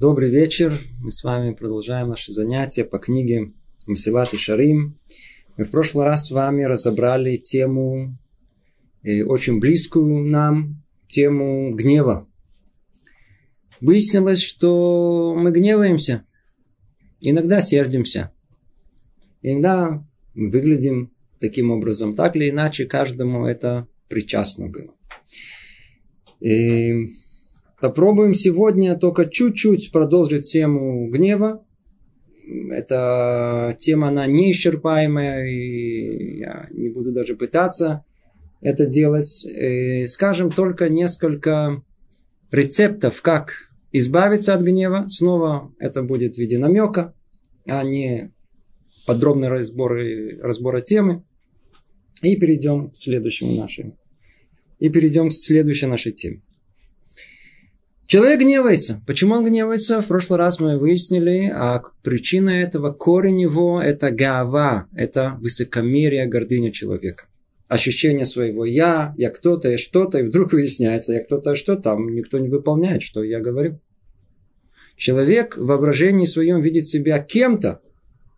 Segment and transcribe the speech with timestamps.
[0.00, 0.72] Добрый вечер.
[0.98, 3.52] Мы с вами продолжаем наши занятия по книге
[3.86, 4.98] Масилат и Шарим.
[5.58, 8.16] Мы в прошлый раз с вами разобрали тему,
[9.02, 12.26] э, очень близкую нам, тему гнева.
[13.82, 16.24] Выяснилось, что мы гневаемся,
[17.20, 18.32] иногда сердимся,
[19.42, 20.02] иногда
[20.34, 22.14] выглядим таким образом.
[22.14, 24.94] Так или иначе, каждому это причастно было.
[26.40, 27.10] И
[27.80, 31.64] попробуем сегодня только чуть-чуть продолжить тему гнева.
[32.70, 38.04] Эта тема, она неисчерпаемая, и я не буду даже пытаться
[38.60, 39.44] это делать.
[39.46, 41.82] И скажем только несколько
[42.50, 45.06] рецептов, как избавиться от гнева.
[45.08, 47.14] Снова это будет в виде намека,
[47.66, 48.32] а не
[49.06, 49.98] подробный разбор,
[50.40, 51.24] разбора темы.
[52.22, 53.96] И перейдем к следующему нашему.
[54.78, 56.42] И перейдем к следующей нашей теме.
[58.10, 59.00] Человек гневается.
[59.06, 60.00] Почему он гневается?
[60.00, 66.72] В прошлый раз мы выяснили, а причина этого, корень его, это гава, это высокомерие, гордыня
[66.72, 67.26] человека.
[67.68, 72.40] Ощущение своего «я», «я кто-то», «я что-то», и вдруг выясняется «я кто-то», что там, никто
[72.40, 73.78] не выполняет, что я говорю.
[74.96, 77.80] Человек в воображении своем видит себя кем-то,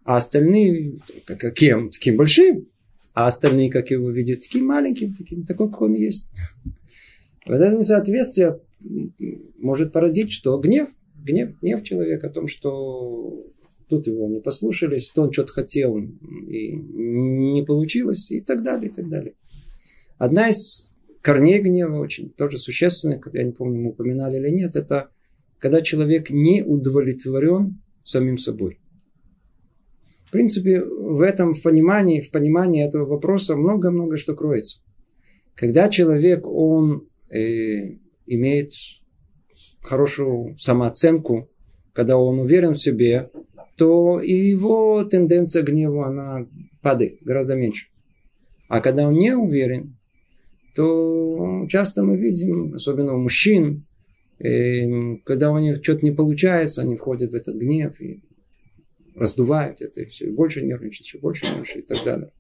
[0.04, 1.88] а остальные как, кем?
[1.88, 2.68] Таким большим.
[3.14, 6.30] А остальные, как его видят, таким маленьким, таким, такой, как он есть.
[7.46, 8.60] Вот это несоответствие
[9.58, 13.46] может породить, что гнев, гнев, гнев человека о том, что
[13.88, 18.92] тут его не послушались, то он что-то хотел и не получилось, и так далее, и
[18.92, 19.34] так далее.
[20.18, 25.10] Одна из корней гнева очень тоже существенная, я не помню, мы упоминали или нет, это
[25.58, 28.80] когда человек не удовлетворен самим собой.
[30.26, 34.80] В принципе, в этом в понимании, в понимании этого вопроса много-много что кроется.
[35.54, 38.72] Когда человек, он э, имеет
[39.82, 41.50] хорошую самооценку,
[41.92, 43.30] когда он уверен в себе,
[43.76, 46.46] то и его тенденция гнева, она
[46.80, 47.86] падает гораздо меньше.
[48.68, 49.98] А когда он не уверен,
[50.74, 53.86] то часто мы видим, особенно у мужчин,
[54.38, 58.22] э, когда у них что-то не получается, они входят в этот гнев и
[59.14, 62.32] раздувает это, и все, и больше нервничает, еще больше нервничает и так далее.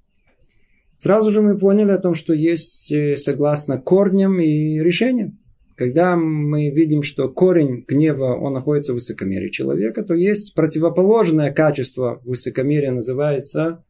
[0.96, 5.38] Сразу же мы поняли о том, что есть э, согласно корням и решениям.
[5.76, 12.20] Когда мы видим, что корень гнева, он находится в высокомерии человека, то есть противоположное качество
[12.24, 13.84] высокомерия, называется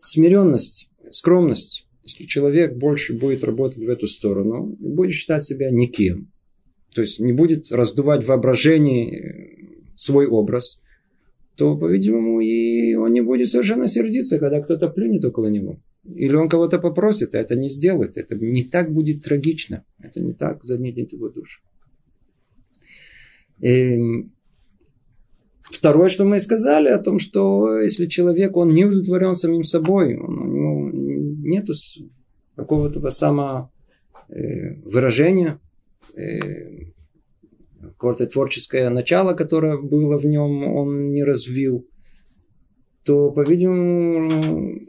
[0.00, 1.86] смиренность, скромность.
[2.02, 6.32] Если человек больше будет работать в эту сторону, будет считать себя никем,
[6.94, 10.80] то есть не будет раздувать воображение э, свой образ,
[11.56, 15.80] то, по-видимому, и он не будет совершенно сердиться, когда кто-то плюнет около него.
[16.14, 18.16] Или он кого-то попросит, а это не сделает.
[18.16, 19.84] Это не так будет трагично.
[19.98, 21.60] Это не так заденет его душу.
[23.60, 23.98] И
[25.62, 30.38] второе, что мы сказали, о том, что если человек, он не удовлетворен самим собой, он,
[30.38, 31.68] у него нет
[32.56, 33.70] какого-то само
[34.28, 34.74] э,
[36.14, 36.38] э,
[37.80, 41.86] какое-то творческое начало, которое было в нем, он не развил,
[43.04, 44.80] то, по-видимому,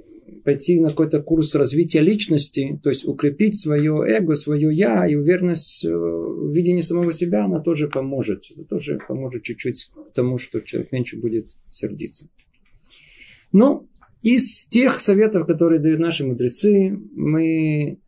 [0.43, 5.85] пойти на какой-то курс развития личности, то есть укрепить свое эго, свое я и уверенность
[5.85, 8.45] э, в видении самого себя, она тоже поможет.
[8.51, 12.29] Это тоже поможет чуть-чуть тому, что человек меньше будет сердиться.
[13.51, 13.87] Но
[14.21, 17.99] из тех советов, которые дают наши мудрецы, мы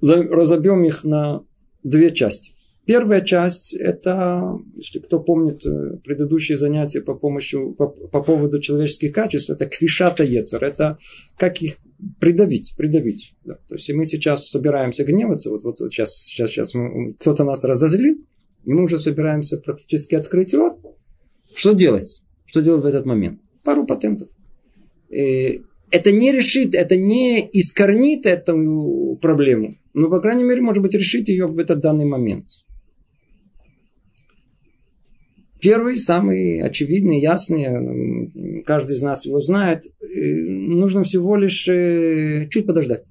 [0.00, 1.44] разобьем их на
[1.82, 2.52] две части.
[2.88, 9.12] Первая часть– это, если кто помнит э, предыдущие занятия по, помощи, по, по поводу человеческих
[9.12, 10.96] качеств, это квишата ецер, это
[11.36, 11.76] как их
[12.18, 13.34] придавить, придавить.
[13.44, 13.56] Да.
[13.68, 16.72] То есть, мы сейчас собираемся гневаться, вот, вот, сейчас, сейчас, сейчас
[17.20, 18.24] кто-то нас разозлил,
[18.64, 20.78] и мы уже собираемся практически открыть рот,
[21.54, 22.22] что делать?
[22.46, 23.38] Что делать в этот момент?
[23.64, 24.30] Пару патентов.
[25.10, 25.60] И
[25.90, 31.28] это не решит, это не искорнит эту проблему, но, по крайней мере, может быть, решить
[31.28, 32.46] ее в этот данный момент.
[35.60, 43.04] Первый, самый очевидный, ясный, каждый из нас его знает, нужно всего лишь э, чуть подождать.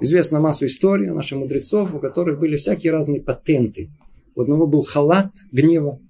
[0.00, 3.90] Известна массу историй наших мудрецов, у которых были всякие разные патенты.
[4.34, 6.00] У одного был халат гнева.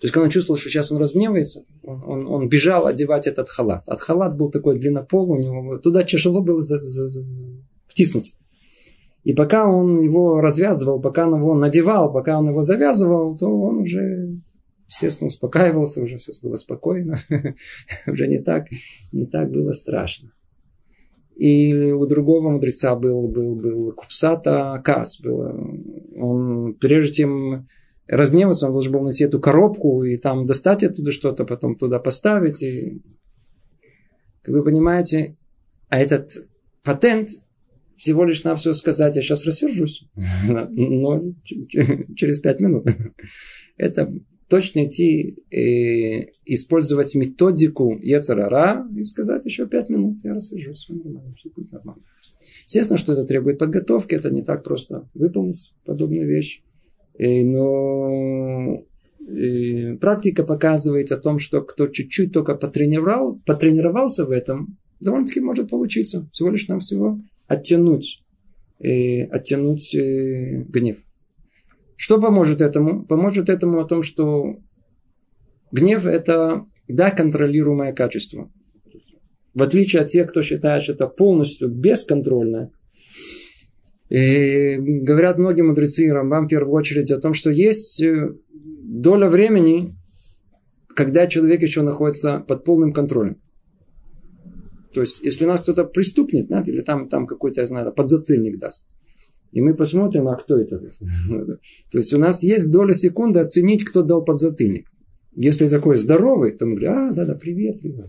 [0.00, 3.48] То есть, когда он чувствовал, что сейчас он разгневается, он, он, он бежал одевать этот
[3.48, 3.88] халат.
[3.88, 6.62] От халат был такой длиннополый, у него туда тяжело было
[7.86, 8.36] втиснуться.
[9.24, 13.78] И пока он его развязывал, пока он его надевал, пока он его завязывал, то он
[13.78, 14.36] уже,
[14.86, 17.16] естественно, успокаивался, уже все было спокойно,
[18.06, 18.66] уже не так,
[19.12, 20.30] не так было страшно.
[21.36, 25.18] Или у другого мудреца был, был, был Купсата Кас.
[25.20, 25.40] Был,
[26.16, 27.66] он, прежде чем
[28.06, 32.62] разгневаться, он должен был найти эту коробку и там достать оттуда что-то, потом туда поставить.
[32.62, 33.02] И,
[34.42, 35.36] как вы понимаете,
[35.88, 36.30] а этот
[36.84, 37.30] патент
[37.96, 40.04] всего лишь на все сказать, я сейчас рассержусь,
[40.48, 42.86] но через пять минут.
[43.76, 44.08] Это
[44.48, 51.34] точно идти э, использовать методику Ецарара и сказать еще пять минут, я рассержусь, все нормально,
[51.36, 52.02] все будет нормально.
[52.66, 56.62] Естественно, что это требует подготовки, это не так просто выполнить подобную вещь.
[57.18, 58.84] Э, но
[59.26, 65.70] э, практика показывает о том, что кто чуть-чуть только потренировал, потренировался в этом, довольно-таки может
[65.70, 66.28] получиться.
[66.32, 68.22] Всего лишь нам всего оттянуть,
[68.80, 70.98] э, оттянуть э, гнев.
[71.96, 73.04] Что поможет этому?
[73.04, 74.56] Поможет этому о том, что
[75.70, 78.50] гнев это да, контролируемое качество.
[79.54, 82.72] В отличие от тех, кто считает, что это полностью бесконтрольное,
[84.10, 89.94] и говорят многие мудрецы, Рамбам в первую очередь, о том, что есть э, доля времени,
[90.94, 93.40] когда человек еще находится под полным контролем.
[94.94, 98.86] То есть, если нас кто-то пристукнет, да, или там, там какой-то, я знаю, подзатыльник даст,
[99.50, 100.78] и мы посмотрим, а кто это.
[101.90, 104.88] То есть, у нас есть доля секунды оценить, кто дал подзатыльник.
[105.34, 108.06] Если такой здоровый, то мы говорим, а, да-да, привет, привет.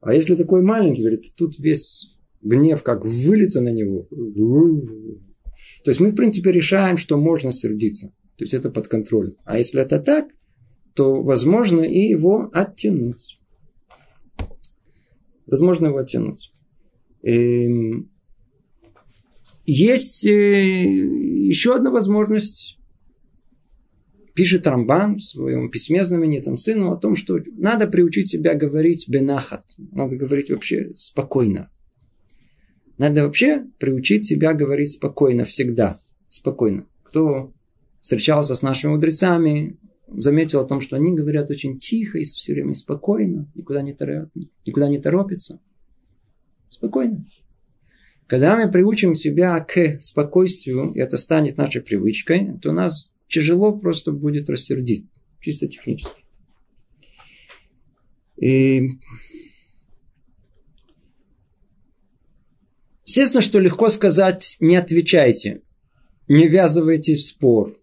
[0.00, 4.08] А если такой маленький, говорит, тут весь гнев как вылиться на него.
[5.84, 8.08] То есть мы, в принципе, решаем, что можно сердиться.
[8.36, 9.36] То есть это под контролем.
[9.44, 10.26] А если это так,
[10.94, 13.38] то возможно и его оттянуть
[15.46, 16.52] возможно его оттянуть.
[17.22, 18.10] Эм,
[19.64, 20.84] есть э,
[21.52, 22.78] еще одна возможность.
[24.34, 29.64] Пишет Рамбан в своем письме знаменитом сыну о том, что надо приучить себя говорить бенахат.
[29.76, 31.70] Надо говорить вообще спокойно.
[32.96, 35.98] Надо вообще приучить себя говорить спокойно всегда.
[36.28, 36.86] Спокойно.
[37.02, 37.52] Кто
[38.00, 39.78] встречался с нашими мудрецами,
[40.08, 44.30] заметил о том, что они говорят очень тихо и все время спокойно, никуда не, торопят,
[44.66, 45.60] никуда не торопятся.
[46.68, 47.24] Спокойно.
[48.26, 54.12] Когда мы приучим себя к спокойствию, и это станет нашей привычкой, то нас тяжело просто
[54.12, 55.06] будет рассердить.
[55.40, 56.24] Чисто технически.
[58.36, 58.88] И...
[63.04, 65.60] Естественно, что легко сказать, не отвечайте,
[66.28, 67.76] не ввязывайтесь в спор,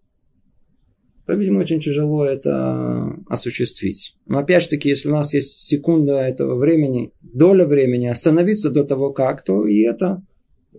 [1.30, 4.16] по-видимому, очень тяжело это осуществить.
[4.26, 8.82] Но опять же таки, если у нас есть секунда этого времени, доля времени остановиться до
[8.82, 10.26] того как, то и это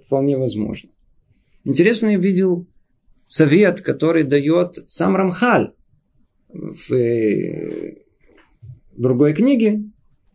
[0.05, 0.89] вполне возможно.
[1.63, 2.67] Интересно, я видел
[3.23, 5.73] совет, который дает сам Рамхаль
[6.49, 9.83] в, в другой книге.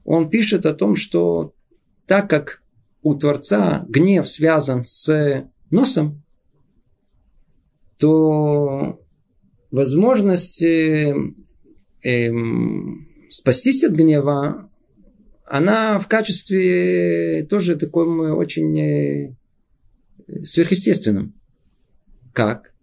[0.04, 1.52] Он пишет о том, что
[2.06, 2.62] так как
[3.02, 6.22] у Творца гнев связан с носом,
[7.98, 8.98] то
[9.70, 11.14] возможность э,
[12.02, 12.30] э,
[13.28, 14.70] спастись от гнева,
[15.44, 19.34] она в качестве тоже таком очень э,
[20.42, 21.34] сверхъестественном.
[22.32, 22.74] Как?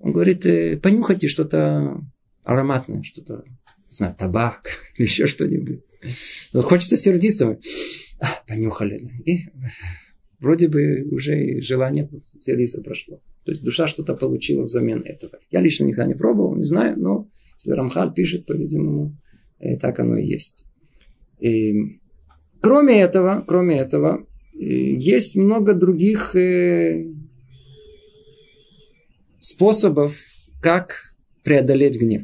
[0.00, 2.00] Он говорит, э, понюхайте что-то
[2.44, 5.82] ароматное, что-то, не знаю, табак или еще что-нибудь.
[6.52, 7.58] Но хочется сердиться.
[8.20, 9.10] А, понюхали.
[9.24, 9.48] И
[10.38, 13.20] вроде бы уже желание сердиться прошло.
[13.44, 15.38] То есть душа что-то получила взамен этого.
[15.50, 19.16] Я лично никогда не пробовал, не знаю, но если Рамхаль пишет, по-видимому,
[19.58, 20.66] э, так оно и есть.
[21.40, 21.98] И,
[22.60, 27.06] кроме этого, кроме этого, э, есть много других э,
[29.38, 30.18] способов,
[30.62, 32.22] как преодолеть гнев.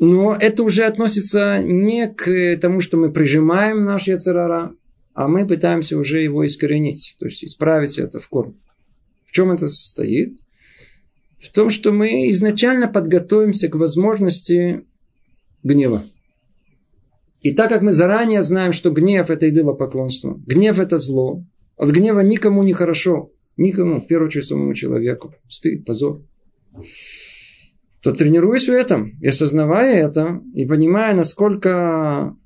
[0.00, 4.74] Но это уже относится не к тому, что мы прижимаем наш яцерара,
[5.14, 8.54] а мы пытаемся уже его искоренить, то есть исправить это в корне.
[9.26, 10.38] В чем это состоит?
[11.38, 14.84] В том, что мы изначально подготовимся к возможности
[15.62, 16.02] гнева.
[17.40, 21.44] И так как мы заранее знаем, что гнев это идолопоклонство, гнев это зло,
[21.76, 26.22] от гнева никому не хорошо, никому, в первую очередь самому человеку, стыд, позор,
[28.00, 32.36] то тренируясь в этом, и осознавая это, и понимая, насколько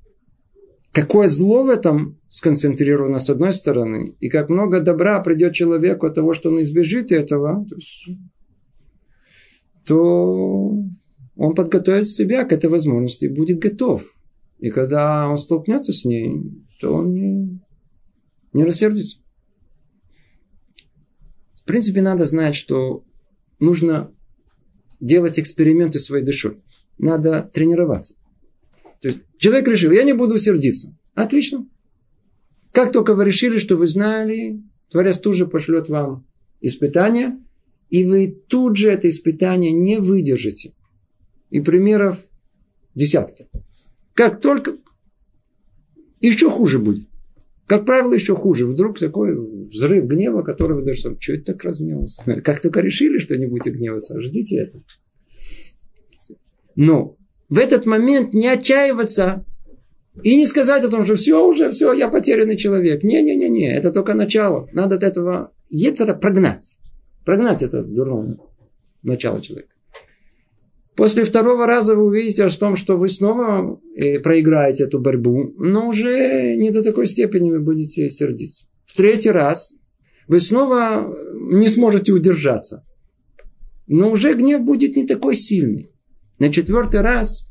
[0.91, 6.15] какое зло в этом сконцентрировано с одной стороны, и как много добра придет человеку от
[6.15, 8.09] того, что он избежит этого, то, есть,
[9.85, 10.83] то
[11.35, 14.03] он подготовит себя к этой возможности и будет готов.
[14.59, 17.61] И когда он столкнется с ней, то он не,
[18.53, 19.19] не рассердится.
[21.53, 23.03] В принципе, надо знать, что
[23.59, 24.11] нужно
[24.99, 26.61] делать эксперименты своей душой.
[26.97, 28.15] Надо тренироваться.
[29.01, 30.97] То есть человек решил, я не буду сердиться.
[31.13, 31.67] Отлично.
[32.77, 36.27] Как только вы решили, что вы знали, Творец тут же пошлет вам
[36.61, 37.39] испытание,
[37.89, 40.75] и вы тут же это испытание не выдержите.
[41.49, 42.19] И примеров
[42.93, 43.47] десятки.
[44.13, 44.77] Как только
[46.21, 47.07] еще хуже будет.
[47.65, 48.67] Как правило, еще хуже.
[48.67, 52.21] Вдруг такой взрыв гнева, который вы даже сам, что это так разгневался?
[52.43, 54.83] Как только решили, что не будете гневаться, ждите это.
[56.75, 57.17] Но
[57.49, 59.47] в этот момент не отчаиваться
[60.23, 63.03] и не сказать о том, что все уже, все, я потерянный человек.
[63.03, 64.67] Не-не-не-не, это только начало.
[64.73, 66.77] Надо от этого Ецера прогнать.
[67.25, 68.37] Прогнать это дурное
[69.03, 69.69] начало человека.
[70.95, 75.89] После второго раза вы увидите о том, что вы снова э, проиграете эту борьбу, но
[75.89, 78.65] уже не до такой степени вы будете сердиться.
[78.85, 79.75] В третий раз
[80.27, 82.83] вы снова не сможете удержаться.
[83.85, 85.91] Но уже гнев будет не такой сильный.
[86.39, 87.47] На четвертый раз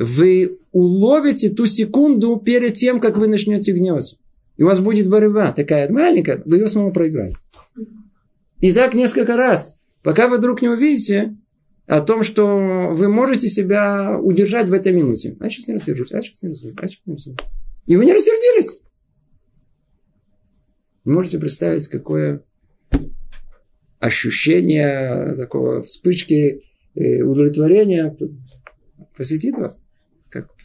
[0.00, 4.16] вы уловите ту секунду перед тем, как вы начнете гневаться.
[4.56, 7.36] И у вас будет борьба такая маленькая, вы ее снова проиграете.
[8.60, 9.78] И так несколько раз.
[10.02, 11.36] Пока вы вдруг не увидите,
[11.86, 15.36] о том, что вы можете себя удержать в этой минуте.
[15.40, 17.46] А сейчас не рассержусь, а сейчас не рассержусь, а сейчас не рассержусь.
[17.86, 18.80] И вы не рассердились.
[21.04, 22.44] Можете представить, какое
[23.98, 26.62] ощущение такого вспышки
[26.94, 28.16] э, удовлетворения
[29.16, 29.82] посетит вас.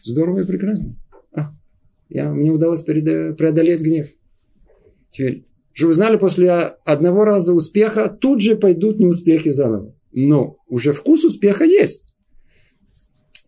[0.06, 0.96] Здорово и прекрасно.
[1.32, 1.50] А,
[2.08, 4.08] я, мне удалось преодолеть гнев.
[5.10, 10.92] Теперь, что вы знали, после одного раза успеха тут же пойдут неуспехи заново но уже
[10.92, 12.06] вкус успеха есть.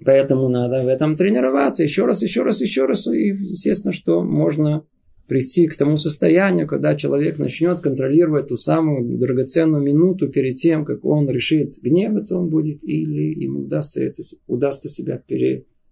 [0.04, 3.08] Поэтому надо в этом тренироваться еще раз, еще раз, еще раз.
[3.08, 4.84] И естественно, что можно
[5.26, 11.04] прийти к тому состоянию, когда человек начнет контролировать ту самую драгоценную минуту перед тем, как
[11.04, 15.22] он решит, гневаться он будет или ему удастся, это, удастся себя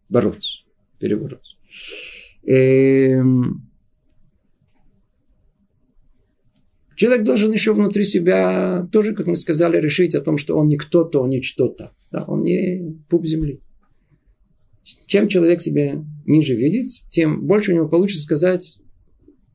[0.09, 0.67] перебороть.
[0.99, 1.57] перебороть.
[2.47, 3.67] Эм,
[6.97, 10.79] Человек должен еще внутри себя тоже, как мы сказали, решить о том, что он не
[10.79, 11.93] кто-то, он не что-то.
[12.11, 13.61] Да, он не пуп земли.
[15.07, 18.81] Чем человек себя ниже видит, тем больше у него получится сказать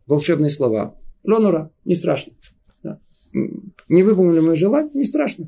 [0.05, 0.95] волшебные слова.
[1.23, 2.33] Лонура, не страшно.
[2.83, 2.99] Да.
[3.33, 5.47] Не выполнили мои желания, не страшно.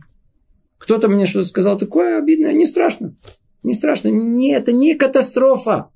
[0.80, 3.16] Кто-то мне что-то сказал такое обидное, не страшно.
[3.64, 4.10] Не страшно.
[4.10, 5.90] Не, это не катастрофа.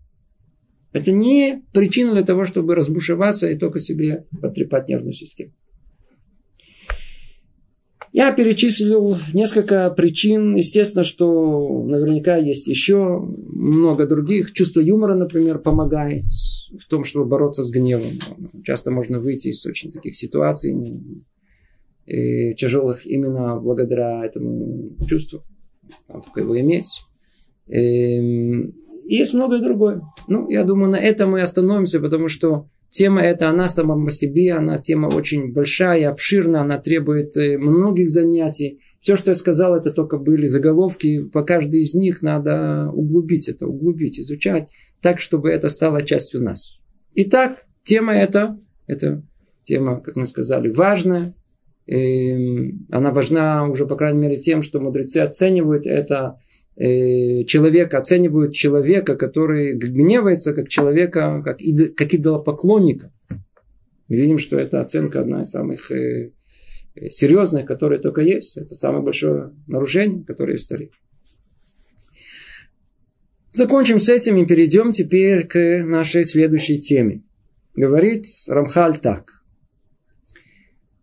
[0.94, 5.54] Это не причина для того, чтобы разбушеваться и только себе потрепать нервную систему.
[8.14, 10.56] Я перечислил несколько причин.
[10.56, 14.54] Естественно, что наверняка есть еще много других.
[14.54, 16.24] Чувство юмора, например, помогает
[16.80, 18.12] в том, чтобы бороться с гневом.
[18.64, 20.76] Часто можно выйти из очень таких ситуаций
[22.06, 25.44] и тяжелых именно благодаря этому чувству.
[26.08, 27.04] Надо только его иметь.
[27.68, 28.74] И
[29.06, 30.02] есть многое другое.
[30.28, 34.54] Ну, я думаю, на этом мы остановимся, потому что Тема эта, она сама по себе,
[34.54, 38.80] она тема очень большая, обширная, она требует э, многих занятий.
[39.02, 41.24] Все, что я сказал, это только были заголовки.
[41.24, 44.70] По каждой из них надо углубить это, углубить, изучать,
[45.02, 46.80] так, чтобы это стало частью нас.
[47.14, 48.58] Итак, тема эта,
[48.88, 49.22] это
[49.64, 51.34] тема, как мы сказали, важная.
[51.88, 56.40] И эм, она важна уже, по крайней мере, тем, что мудрецы оценивают это
[56.78, 63.12] человека, оценивают человека, который гневается, как человека, как, идо, как идолопоклонника.
[64.08, 66.32] Мы видим, что эта оценка одна из самых э,
[66.96, 68.58] э, серьезных, которые только есть.
[68.58, 70.92] Это самое большое нарушение, которое есть в истории.
[73.52, 77.24] Закончим с этим и перейдем теперь к нашей следующей теме.
[77.76, 79.44] Говорит Рамхаль так.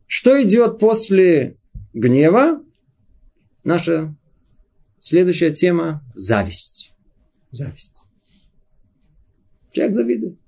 [0.06, 1.56] Что идет после
[1.92, 2.62] гнева?
[3.64, 4.16] Наша
[5.06, 6.94] Следующая тема– зависть.
[7.50, 8.06] Зависть.
[9.70, 10.38] Человек завидует.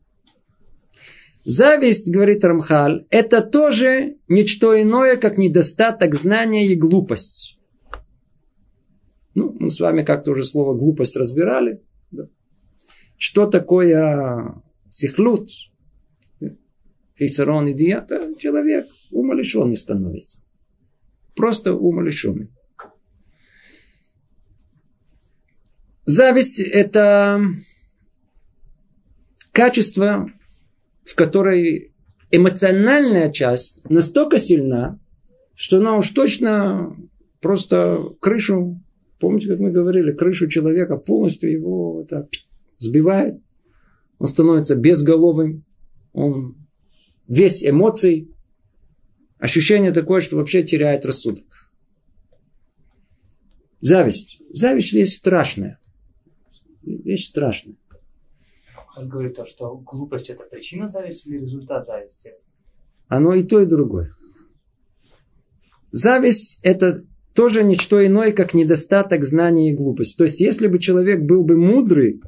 [1.45, 7.61] Зависть, говорит Рамхаль, это тоже ничто иное, как недостаток знания и глупость.
[9.35, 11.83] Ну, мы с вами как-то уже слово глупость разбирали.
[12.11, 12.27] Да.
[13.19, 15.51] Что такое сихлут?
[17.19, 18.35] Хисарон и диета?
[18.39, 20.43] Человек умалишенный становится.
[21.35, 22.56] Просто умалишенный.
[26.07, 27.43] Зависть– это
[29.51, 30.31] качество,
[31.03, 31.93] в которой
[32.31, 35.01] эмоциональная часть настолько сильна,
[35.57, 36.97] что она уж точно
[37.41, 38.81] просто крышу,
[39.19, 42.29] помните, как мы говорили, крышу человека полностью его это,
[42.79, 43.43] сбивает.
[44.19, 45.65] Он становится безголовым,
[46.13, 46.69] он
[47.27, 48.31] весь эмоций,
[49.39, 51.73] ощущение такое, что вообще теряет рассудок.
[53.81, 54.41] Зависть.
[54.51, 55.81] Зависть вещь страшная
[57.07, 57.77] вещь страшная.
[58.97, 62.33] Он говорит то, что глупость это причина зависти или результат зависти?
[63.09, 64.11] Оно и то, и другое.
[65.93, 70.17] Зависть– это тоже ничто иное, как недостаток знания и глупость.
[70.17, 72.21] То есть, если бы человек был бы мудрый,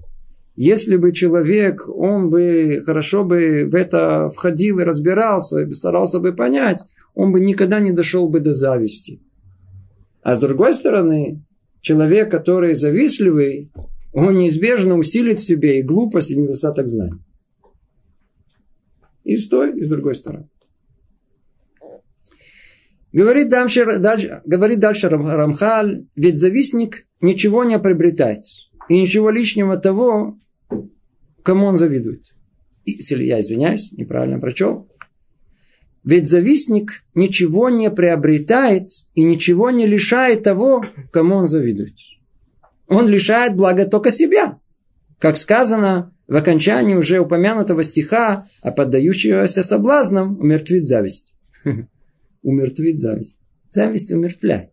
[0.55, 6.85] если бы человек, он бы хорошо бы в это входил и разбирался, старался бы понять,
[7.15, 9.21] он бы никогда не дошел бы до зависти.
[10.23, 11.45] А с другой стороны,
[11.81, 13.71] человек, который завистливый,
[14.19, 17.21] он неизбежно усилит в себе и глупость, и недостаток знаний.
[19.25, 20.49] И с той, и с другой стороны.
[23.13, 28.45] Говорит дальше, дальше, говорит дальше Рамхаль, ведь завистник ничего не приобретает.
[28.89, 30.39] И ничего лишнего того,
[31.43, 32.35] кому он завидует.
[32.85, 34.89] Если я извиняюсь, неправильно прочел.
[36.05, 41.95] Ведь завистник ничего не приобретает и ничего не лишает того, кому он завидует.
[42.89, 44.59] Он лишает блага только себя.
[45.19, 51.35] Как сказано в окончании уже упомянутого стиха, а поддающегося соблазнам умертвит зависть.
[52.43, 53.39] умертвит зависть.
[53.69, 54.71] Зависть умертвляет.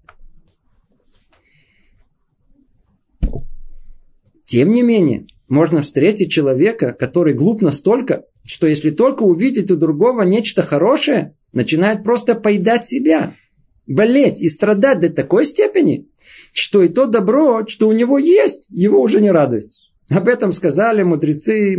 [4.46, 10.22] Тем не менее, можно встретить человека, который глуп настолько, что если только увидит у другого
[10.22, 13.34] нечто хорошее, начинает просто поедать себя,
[13.88, 16.08] болеть и страдать до такой степени,
[16.56, 19.74] что и то добро, что у него есть, его уже не радует.
[20.10, 21.76] Об этом сказали мудрецы,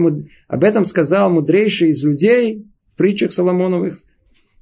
[0.49, 4.03] об этом сказал мудрейший из людей в притчах Соломоновых.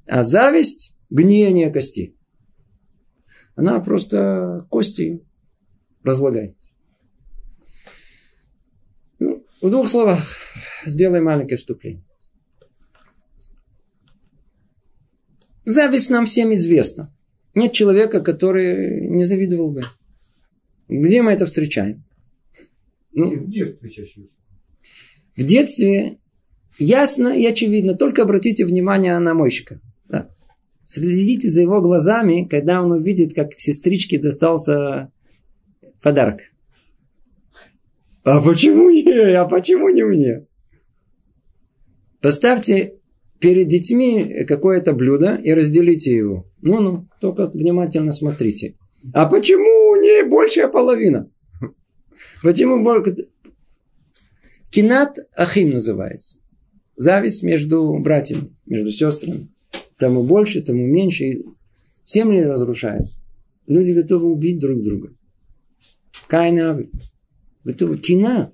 [0.07, 2.15] А зависть гниение костей.
[3.55, 5.21] Она просто кости
[6.01, 6.55] разлагает.
[9.19, 10.23] Ну, в двух словах
[10.85, 12.05] сделай маленькое вступление.
[15.65, 17.13] Зависть нам всем известна.
[17.53, 19.81] Нет человека, который не завидовал бы.
[20.87, 22.03] Где мы это встречаем?
[23.11, 24.21] Ну, в детстве чаще
[25.35, 26.19] В детстве
[26.77, 27.95] ясно и очевидно.
[27.95, 29.79] Только обратите внимание на мойщика.
[30.07, 30.29] Да.
[30.83, 35.11] Следите за его глазами, когда он увидит, как сестричке достался
[36.01, 36.41] подарок.
[38.23, 39.33] А почему не?
[39.33, 40.45] А почему не мне?
[42.21, 42.95] Поставьте
[43.39, 46.47] перед детьми какое-то блюдо и разделите его.
[46.61, 48.75] Ну-ну, только внимательно смотрите.
[49.13, 51.29] А почему не большая половина?
[52.41, 53.27] Почему больше?
[54.69, 56.39] Кинат Ахим называется.
[56.95, 59.49] Зависть между братьями, между сестрами.
[59.97, 61.43] Тому больше, тому меньше.
[62.03, 63.17] Семьи разрушаются.
[63.67, 65.13] Люди готовы убить друг друга.
[66.27, 66.79] Кайна
[67.63, 68.53] готовы кина,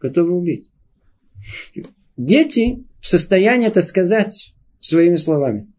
[0.00, 0.70] готовы убить.
[2.16, 5.72] Дети в состоянии это сказать своими словами.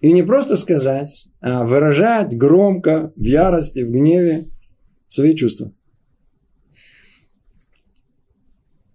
[0.00, 4.44] И не просто сказать, выражать громко, в ярости, в гневе
[5.06, 5.72] свои чувства.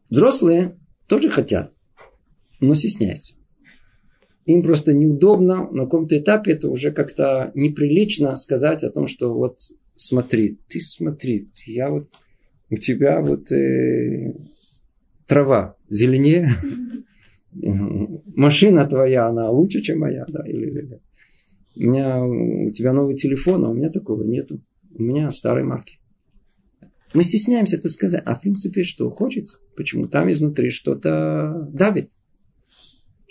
[0.10, 0.78] Взрослые
[1.08, 1.74] тоже хотят,
[2.60, 3.36] но стесняются.
[4.46, 9.60] Им просто неудобно, на каком-то этапе это уже как-то неприлично сказать о том, что вот
[9.96, 12.10] смотри, ты смотри, я вот,
[12.70, 14.36] у тебя вот э,
[15.26, 16.50] трава зеленее,
[18.36, 21.02] машина твоя, она лучше, чем моя, да, или, или, или.
[21.76, 24.62] У меня, у тебя новый телефон, а у меня такого нету.
[24.94, 26.00] У меня старой марки.
[27.14, 28.24] Мы стесняемся это сказать.
[28.26, 29.60] А в принципе, что хочется?
[29.76, 30.08] Почему?
[30.08, 32.10] Там изнутри что-то давит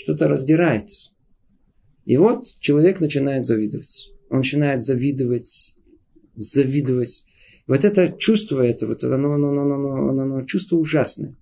[0.02, 0.88] что-то раздирает.
[2.04, 4.10] И вот человек начинает завидовать.
[4.30, 5.76] Он начинает завидовать,
[6.34, 7.24] завидовать.
[7.66, 11.36] Вот это чувство, это вот оно, оно, оно, оно, оно, оно чувство ужасное.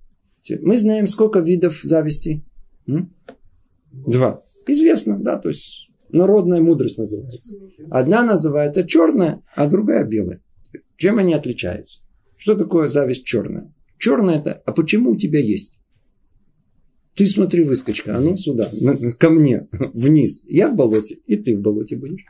[0.62, 2.44] Мы знаем, сколько видов зависти?
[2.86, 4.42] Два.
[4.66, 7.55] Известно, да, то есть народная мудрость называется.
[7.90, 10.42] Одна называется черная, а другая белая.
[10.96, 12.01] Чем они отличаются?
[12.37, 13.73] Что такое зависть черная?
[13.99, 15.79] Черная это, а почему у тебя есть?
[17.14, 18.70] Ты смотри, выскочка, а ну сюда,
[19.18, 20.42] ко мне, вниз.
[20.46, 22.25] Я в болоте, и ты в болоте будешь.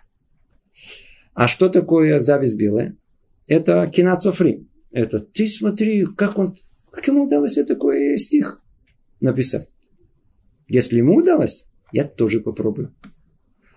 [1.34, 2.96] А что такое зависть белая?
[3.48, 4.66] Это кинацофри.
[4.90, 6.56] Это ты смотри, как он,
[6.90, 8.62] как ему удалось такой стих
[9.20, 9.68] написать.
[10.68, 12.94] Если ему удалось, я тоже попробую.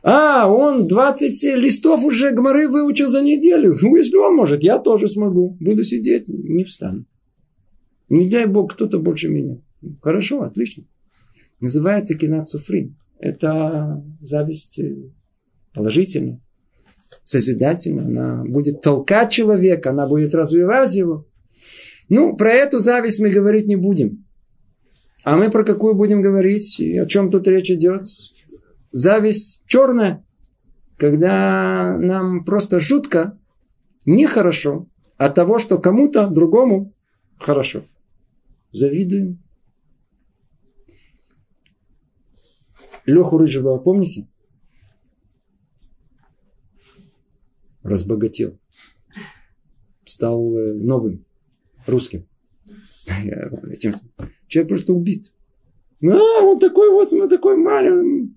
[0.06, 3.78] А, он 20 листов уже гморы выучил за неделю.
[3.82, 5.58] Ну, если он может, я тоже смогу.
[5.62, 7.06] Буду сидеть, не встану.
[8.10, 9.62] Не дай Бог, кто-то больше меня.
[10.02, 10.84] Хорошо, отлично.
[11.62, 12.98] Называется кинат суфрим.
[13.18, 15.10] Это зависть э,
[15.74, 16.42] положительная,
[17.24, 18.04] созидательная.
[18.06, 21.26] Она будет толкать человека, она будет развивать его.
[22.10, 24.26] Ну, про эту зависть мы говорить не будем.
[25.24, 26.82] А мы про какую будем говорить?
[26.82, 28.08] И о чем тут речь идет?
[28.93, 30.25] Зависть черная.
[30.97, 33.38] Когда нам просто жутко,
[34.06, 36.93] нехорошо от того, что кому-то другому
[37.38, 37.84] хорошо.
[38.71, 39.43] Завидуем,
[43.06, 44.27] Леху Рыжего помните?
[47.84, 48.58] разбогател.
[50.06, 51.25] Стал э, новым,
[51.86, 52.27] русским.
[54.47, 55.34] Человек просто убит.
[56.01, 58.34] А, он такой вот, он такой маленький.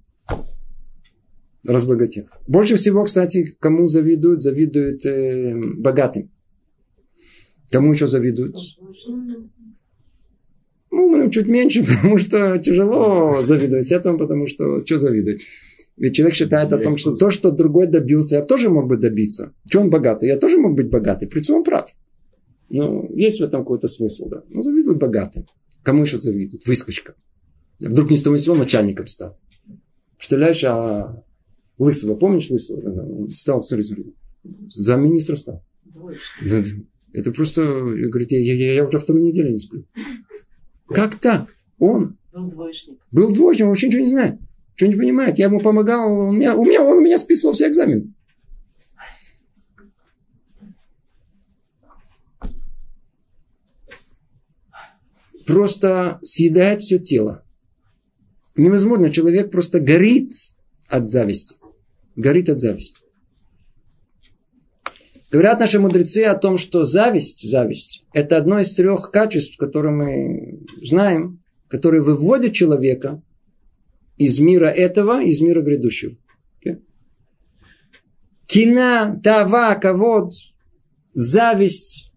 [1.67, 2.29] Разбогател.
[2.47, 4.43] Больше всего, кстати, кому завидуют?
[4.43, 6.31] Завидуют э, богатым.
[7.71, 8.57] Кому еще завидуют?
[10.91, 15.43] Умным чуть меньше, потому что тяжело завидовать этому, потому что что завидовать?
[15.97, 19.53] Ведь человек считает о том, что то, что другой добился, я тоже мог бы добиться.
[19.69, 20.29] Что он богатый?
[20.29, 21.27] Я тоже мог быть богатый.
[21.27, 21.91] При он прав.
[22.69, 24.43] Ну, есть в этом какой-то смысл, да.
[24.51, 25.47] Ну, завидуют богатым.
[25.83, 26.67] Кому еще завидуют?
[26.67, 27.15] Выскочка.
[27.81, 29.39] Вдруг не с того всего начальником стал.
[30.19, 31.23] Представляешь, а
[31.79, 33.23] Лысого, помнишь Лысого?
[33.23, 34.15] Он стал, смотри,
[34.69, 35.63] за министра стал.
[37.13, 39.85] Это просто, говорит, я, я, я уже вторую неделю не сплю.
[40.89, 41.55] Как так?
[41.79, 42.99] Он был двоечник.
[43.11, 44.39] Был двоечник, он вообще ничего не знает.
[44.75, 45.39] Что не понимает.
[45.39, 48.13] Я ему помогал, он, у меня, у меня, он у меня списывал все экзамены.
[55.47, 57.45] Просто съедает все тело.
[58.57, 60.33] Невозможно, человек просто горит
[60.89, 61.57] от зависти.
[62.17, 63.01] Горит от зависти.
[65.31, 70.67] Говорят наши мудрецы о том, что зависть, зависть, это одно из трех качеств, которые мы
[70.77, 73.23] знаем, которые выводят человека
[74.17, 76.17] из мира этого, из мира грядущего.
[78.47, 80.33] Кина, тава, ковод,
[81.13, 82.13] зависть,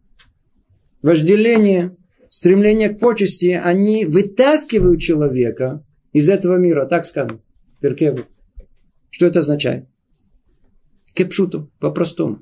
[1.02, 1.98] вожделение,
[2.30, 5.84] стремление к почести, они вытаскивают человека
[6.14, 7.42] из этого мира, так сказано,
[7.82, 8.26] Перкеву.
[9.10, 9.88] Что это означает?
[11.20, 12.40] Кепшуту, по-простому.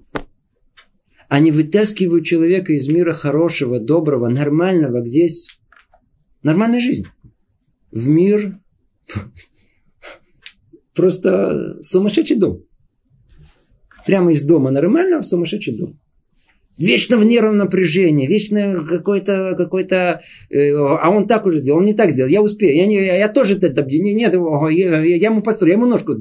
[1.29, 5.59] Они вытаскивают человека из мира хорошего, доброго, нормального, где есть
[6.43, 7.05] нормальная жизнь.
[7.91, 8.59] В мир
[10.93, 12.65] просто сумасшедший дом.
[14.05, 15.99] Прямо из дома нормального в сумасшедший дом.
[16.77, 21.95] Вечно в нервном напряжении, вечно какой-то, какой-то, э, а он так уже сделал, он не
[21.95, 25.41] так сделал, я успею, я, не, я, тоже это добью, нет, я, я, я ему
[25.41, 26.13] построю, я ему ножку.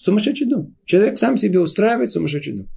[0.00, 0.74] Сумасшедший дом.
[0.86, 2.68] Человек сам себе устраивает сумасшедший дом.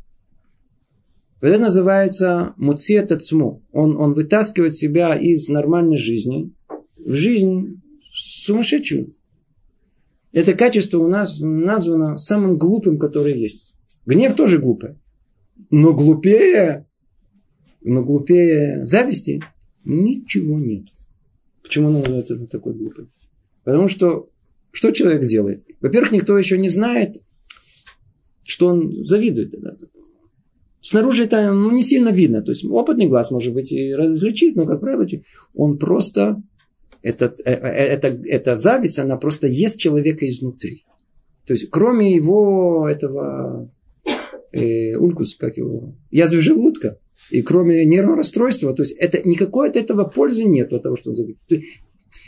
[1.39, 3.63] Это называется муциет ацму.
[3.71, 6.51] Он, он вытаскивает себя из нормальной жизни
[6.97, 7.81] в жизнь
[8.11, 9.13] сумасшедшую.
[10.33, 13.77] Это качество у нас названо самым глупым, которое есть.
[14.05, 14.97] Гнев тоже глупый.
[15.69, 16.87] Но глупее,
[17.79, 19.41] но глупее зависти
[19.85, 20.87] ничего нет.
[21.61, 23.07] Почему он называется такой глупый?
[23.63, 24.29] Потому что
[24.73, 25.63] что человек делает?
[25.81, 27.21] Во-первых, никто еще не знает,
[28.43, 29.53] что он завидует.
[30.81, 32.41] Снаружи это ну, не сильно видно.
[32.41, 35.07] То есть опытный глаз, может быть, и различит, но, как правило,
[35.53, 36.41] он просто...
[37.03, 40.85] Это, э, э, это, это зависть, она просто ест человека изнутри.
[41.45, 43.69] То есть, кроме его этого
[44.51, 46.97] э, улькус, как его, язвы желудка,
[47.29, 51.11] и кроме нервного расстройства, то есть это никакой от этого пользы нет, от того, что
[51.11, 51.37] он забит.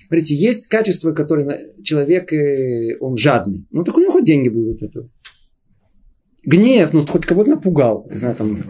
[0.07, 3.65] Смотрите, есть качество, которое человек, э, он жадный.
[3.71, 5.09] Ну, так у него хоть деньги будут от этого.
[6.43, 8.07] Гнев, ну, хоть кого-то напугал.
[8.09, 8.61] Не знаю, там...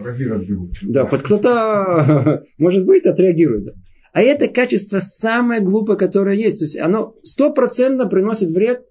[0.82, 3.66] Да, хоть кто-то, может быть, отреагирует.
[3.66, 3.72] Да.
[4.12, 6.60] А это качество самое глупое, которое есть.
[6.60, 8.86] То есть оно стопроцентно приносит вред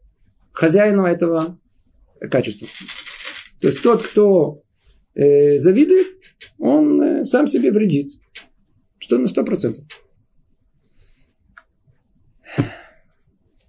[0.52, 1.60] хозяину этого
[2.30, 2.68] качества.
[3.60, 4.62] То есть тот, кто
[5.16, 6.08] э, завидует,
[6.60, 8.12] он э, сам себе вредит.
[9.00, 9.84] Что на сто процентов.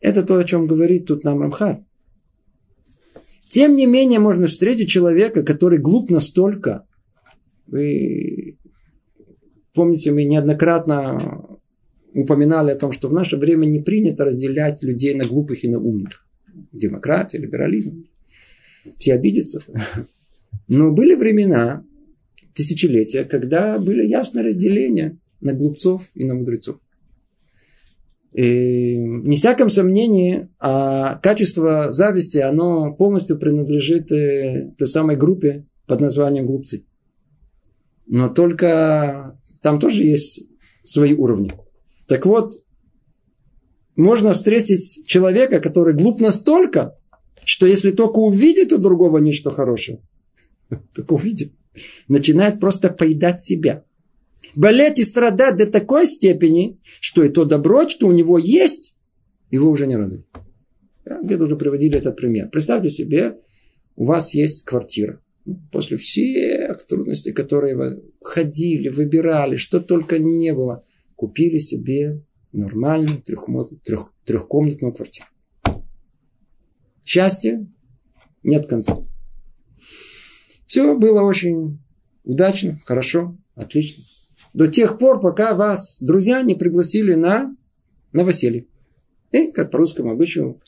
[0.06, 1.84] Это то, о чем говорит тут нам Рамхар.
[3.48, 6.86] Тем не менее, можно встретить человека, который глуп настолько.
[7.66, 8.56] Вы
[9.74, 11.58] помните, мы неоднократно
[12.14, 15.80] упоминали о том, что в наше время не принято разделять людей на глупых и на
[15.80, 16.24] умных.
[16.70, 18.06] Демократия, либерализм
[18.98, 19.64] все обидятся.
[20.68, 21.84] Но были времена,
[22.54, 26.78] тысячелетия, когда были ясные разделения на глупцов и на мудрецов.
[28.36, 36.02] И, не всяком сомнении, а качество зависти, оно полностью принадлежит э, той самой группе под
[36.02, 36.84] названием глупцы.
[38.06, 40.48] Но только там тоже есть
[40.82, 41.50] свои уровни.
[42.08, 42.52] Так вот,
[43.96, 46.94] можно встретить человека, который глуп настолько,
[47.42, 50.02] что если только увидит у другого нечто хорошее,
[50.94, 51.54] только увидит,
[52.06, 53.84] начинает просто поедать себя.
[54.54, 58.94] Болеть и страдать до такой степени, что и то добро, что у него есть,
[59.50, 60.26] его уже не радует.
[61.04, 62.48] Где-то уже приводили этот пример.
[62.50, 63.38] Представьте себе,
[63.96, 65.22] у вас есть квартира.
[65.70, 74.12] После всех трудностей, которые вы ходили, выбирали, что только не было, купили себе нормальную трех,
[74.24, 75.28] трехкомнатную квартиру.
[77.04, 77.64] Счастья
[78.42, 79.06] нет конца.
[80.66, 81.78] Все было очень
[82.24, 84.02] удачно, хорошо, отлично.
[84.56, 87.54] До тех пор, пока вас друзья не пригласили на
[88.14, 88.66] новоселье.
[89.30, 90.62] И, как по русскому обычаю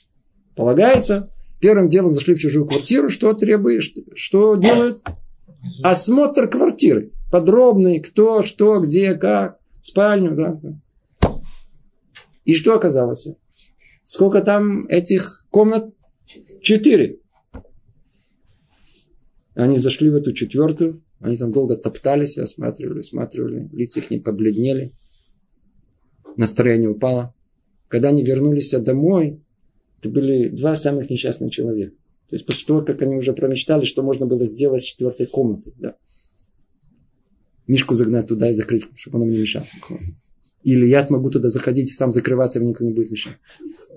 [0.55, 3.83] полагается, первым делом зашли в чужую квартиру, что требует,
[4.15, 5.03] что делают?
[5.83, 7.13] Осмотр квартиры.
[7.33, 10.61] Подробный, кто, что, где, как, спальню, да.
[12.45, 13.27] И что оказалось?
[14.05, 15.95] Сколько там этих комнат?
[16.61, 17.21] Четыре.
[19.55, 24.93] Они зашли в эту четвертую, они там долго топтались, осматривали, осматривали, лица их не побледнели,
[26.37, 27.35] настроение упало.
[27.89, 29.41] Когда они вернулись домой,
[30.01, 31.95] это были два самых несчастных человека.
[32.29, 35.73] То есть после того, как они уже промечтали, что можно было сделать с четвертой комнатой.
[35.79, 35.97] Да.
[37.67, 39.65] Мишку загнать туда и закрыть, чтобы он мне не мешал.
[40.63, 43.39] Или я могу туда заходить и сам закрываться, мне никто не будет мешать.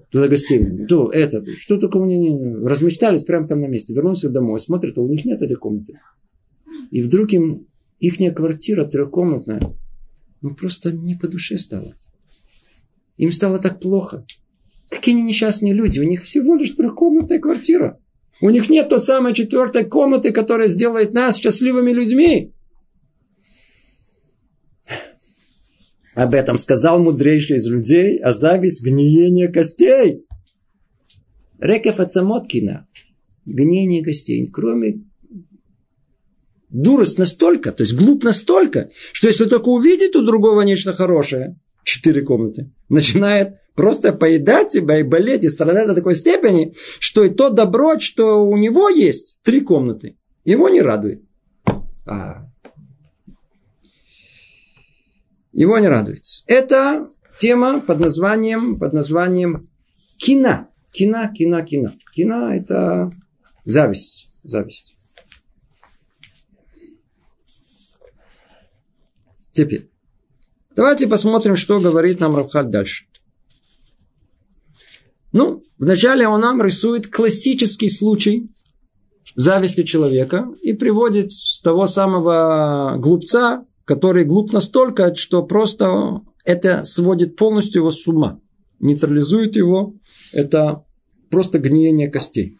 [0.10, 0.86] Туда гостей.
[0.88, 3.94] То, это, что только у меня размечтались прямо там на месте.
[3.94, 6.00] Вернулся домой, смотрят, а у них нет этой комнаты.
[6.92, 7.68] И вдруг им
[8.00, 9.62] их квартира трехкомнатная,
[10.42, 11.94] ну просто не по душе стало.
[13.18, 14.26] Им стало так плохо.
[14.90, 16.00] Какие они несчастные люди.
[16.00, 18.00] У них всего лишь трехкомнатная квартира.
[18.42, 22.54] У них нет той самой четвертой комнаты, которая сделает нас счастливыми людьми.
[26.16, 30.26] Об этом сказал мудрейший из людей, а зависть– гниение костей.
[31.60, 32.88] Рекеф Ацамоткина–
[33.46, 34.46] гниение костей.
[34.48, 35.06] Кроме
[36.72, 42.22] дурость настолько, то есть глуп настолько, что если только увидит у другого нечто хорошее, четыре
[42.22, 47.50] комнаты, начинает просто поедать себя и болеть, и страдать до такой степени, что и то
[47.50, 51.24] добро, что у него есть, три комнаты, его не радует.
[52.06, 52.48] А.
[55.52, 56.24] Его не радует.
[56.48, 59.70] Это тема под названием, под названием
[60.18, 60.70] кина.
[60.92, 61.96] Кина, кина, кина.
[62.14, 63.12] Кина– это
[63.66, 64.38] зависть.
[64.44, 64.91] Зависть.
[69.52, 69.90] Теперь.
[70.76, 73.06] Давайте посмотрим, что говорит нам Равхаль дальше.
[75.32, 78.50] Ну, вначале он нам рисует классический случай
[79.36, 81.30] зависти человека и приводит
[81.64, 88.40] того самого глупца, который глуп настолько, что просто это сводит полностью его с ума,
[88.80, 89.94] нейтрализует его.
[90.34, 90.84] Это
[91.30, 92.58] просто гниение костей.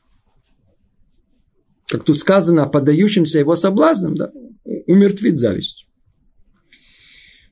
[1.88, 4.32] Как тут сказано, подающимся его соблазнам, да,
[4.88, 5.88] умертвит зависть.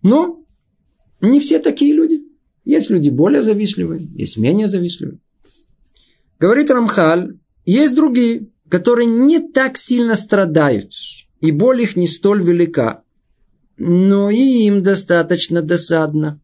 [0.01, 0.45] Но
[1.21, 2.21] не все такие люди.
[2.65, 5.19] Есть люди более завистливые, есть менее завистливые.
[6.39, 10.93] Говорит Рамхаль, есть другие, которые не так сильно страдают,
[11.41, 13.03] и боль их не столь велика,
[13.77, 16.39] но и им достаточно досадно,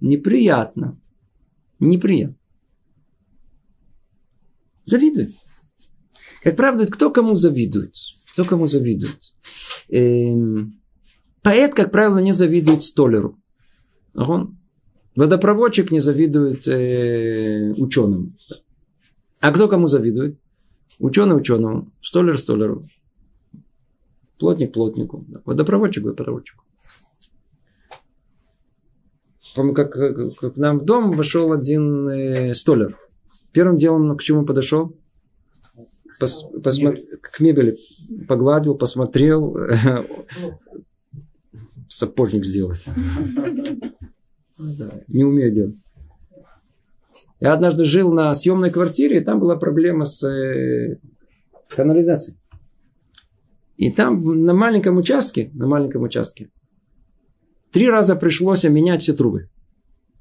[0.00, 1.00] неприятно,
[1.78, 2.36] неприятно.
[4.84, 5.30] Завидует.
[6.42, 7.94] Как правда, кто кому завидует?
[8.32, 9.34] Кто кому завидует?
[9.88, 10.80] Эм,
[11.44, 13.38] Поэт, как правило, не завидует столеру.
[14.14, 14.56] Он,
[15.14, 18.38] водопроводчик не завидует э, ученым.
[19.40, 20.40] А кто кому завидует?
[20.98, 22.88] Ученый ученому, столер столеру,
[24.38, 26.64] плотник плотнику, водопроводчик водопроводчику.
[29.54, 32.96] Помню, как, как, как к нам в дом вошел один э, столер.
[33.52, 34.96] Первым делом к чему подошел?
[36.18, 36.94] Пос, посмо...
[37.20, 37.76] К мебели.
[38.26, 39.56] Погладил, посмотрел,
[41.94, 42.84] сапожник сделать.
[45.08, 45.76] Не умею делать.
[47.40, 50.98] Я однажды жил на съемной квартире, и там была проблема с э,
[51.68, 52.38] канализацией.
[53.76, 56.50] И там на маленьком участке, на маленьком участке,
[57.70, 59.50] три раза пришлось менять все трубы.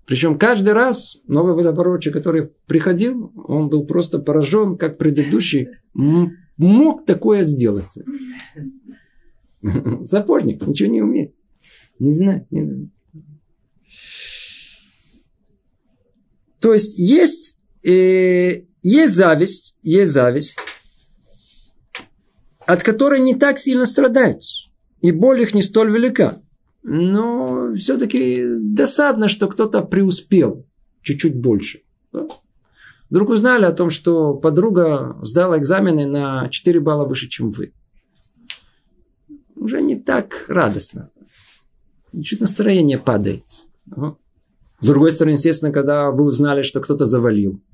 [0.05, 7.43] Причем каждый раз новый водопроводчик, который приходил, он был просто поражен, как предыдущий мог такое
[7.43, 7.97] сделать.
[10.01, 11.33] Сапожник ничего не умеет.
[11.99, 12.45] Не знаю.
[12.49, 12.89] Не.
[16.60, 20.60] То есть есть, э, есть зависть, есть зависть,
[22.65, 24.43] от которой не так сильно страдают.
[25.01, 26.39] И боль их не столь велика.
[26.84, 30.65] Но все-таки досадно, что кто-то преуспел
[31.01, 31.82] чуть-чуть больше.
[33.10, 37.73] Вдруг узнали о том, что подруга сдала экзамены на 4 балла выше, чем вы.
[39.56, 41.12] Уже не так радостно
[42.21, 43.45] чуть настроение падает.
[44.80, 47.62] С другой стороны, естественно, когда вы узнали, что кто-то завалил.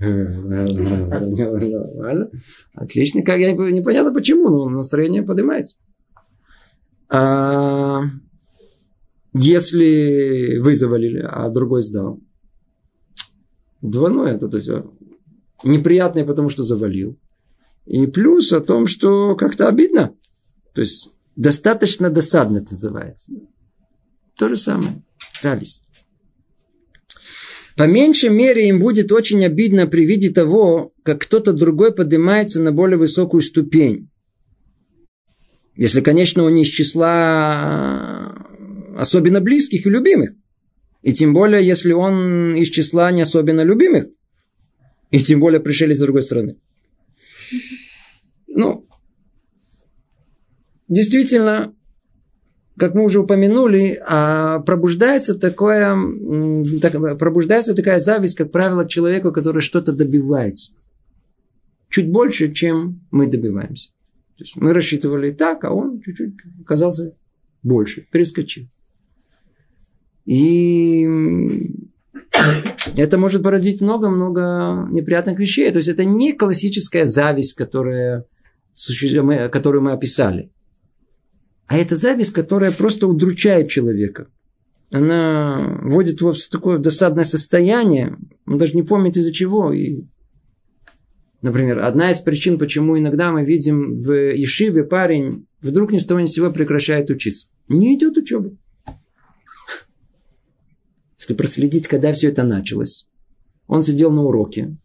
[2.73, 5.77] Отлично, как я непонятно почему, но настроение поднимается.
[7.11, 8.03] А
[9.33, 12.19] если вы завалили, а другой сдал,
[13.81, 14.69] двойное, это то есть
[15.63, 17.17] неприятное, потому что завалил.
[17.87, 20.13] И плюс о том, что как-то обидно.
[20.73, 23.31] То есть достаточно досадно это называется.
[24.39, 25.03] То же самое.
[25.37, 25.85] Зависть.
[27.75, 32.71] По меньшей мере им будет очень обидно при виде того, как кто-то другой поднимается на
[32.71, 34.09] более высокую ступень.
[35.75, 38.33] Если, конечно, он не из числа
[38.97, 40.31] особенно близких и любимых.
[41.01, 44.07] И тем более, если он из числа не особенно любимых.
[45.11, 46.57] И тем более пришли с другой стороны.
[48.47, 48.85] Ну,
[50.87, 51.73] действительно,
[52.79, 55.95] как мы уже упомянули, а пробуждается, такое,
[57.15, 60.71] пробуждается такая зависть, как правило, к человеку, который что-то добивается.
[61.89, 63.89] Чуть больше, чем мы добиваемся.
[64.37, 67.13] То есть мы рассчитывали так, а он чуть-чуть оказался
[67.61, 68.67] больше, перескочил.
[70.25, 71.05] И
[72.95, 75.69] это может породить много-много неприятных вещей.
[75.71, 78.25] То есть это не классическая зависть, которая,
[79.51, 80.51] которую мы описали.
[81.69, 84.27] А это зависть, которая просто удручает человека.
[84.91, 88.17] Она вводит его в такое досадное состояние.
[88.47, 89.71] Он даже не помнит из-за чего.
[89.71, 90.01] И,
[91.43, 96.19] например, одна из причин, почему иногда мы видим в Ешиве парень вдруг ни с того
[96.19, 97.49] ни с сего прекращает учиться.
[97.67, 98.51] Не идет учеба.
[101.19, 103.07] Если проследить, когда все это началось,
[103.67, 104.75] он сидел на уроке,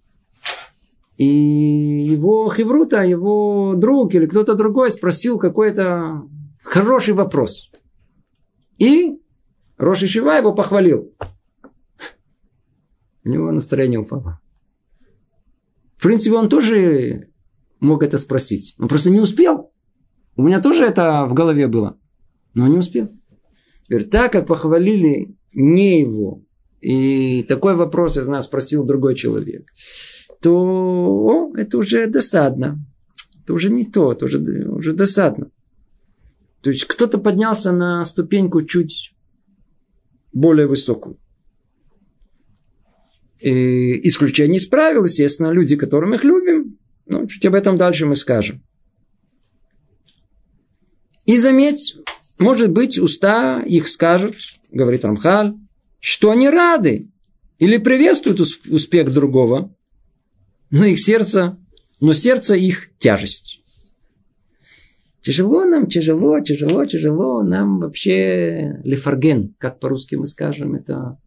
[1.17, 6.29] и его хеврута, его друг или кто-то другой спросил какой-то
[6.65, 7.71] Хороший вопрос.
[8.79, 9.21] И
[9.77, 11.15] Роши Шива его похвалил.
[13.23, 14.41] У него настроение упало.
[15.97, 17.29] В принципе, он тоже
[17.81, 18.75] мог это спросить.
[18.79, 19.73] Он просто не успел.
[20.37, 21.99] У меня тоже это в голове было.
[22.55, 23.09] Но не успел.
[23.85, 26.43] Теперь, так как похвалили не его,
[26.81, 29.69] и такой вопрос, я знаю, спросил другой человек,
[30.41, 32.85] то о, это уже досадно.
[33.43, 35.51] Это уже не то, это уже, уже досадно.
[36.65, 39.15] То есть кто-то поднялся на ступеньку чуть
[40.33, 41.21] более высокую.
[43.39, 46.79] И исключение из правил, естественно, люди, которых мы их любим.
[47.05, 48.65] Ну, чуть об этом дальше мы скажем.
[51.27, 51.99] И заметь,
[52.39, 54.37] может быть, уста их скажут,
[54.71, 55.53] говорит Рамхаль,
[56.01, 57.11] что они рады
[57.59, 59.77] или приветствуют успех другого,
[60.71, 61.59] но их сердце,
[62.01, 63.64] но сердце их тяжесть.
[65.25, 67.43] Тяжело нам, тяжело, тяжело, тяжело.
[67.43, 71.19] Нам вообще лефарген, как по-русски мы скажем, это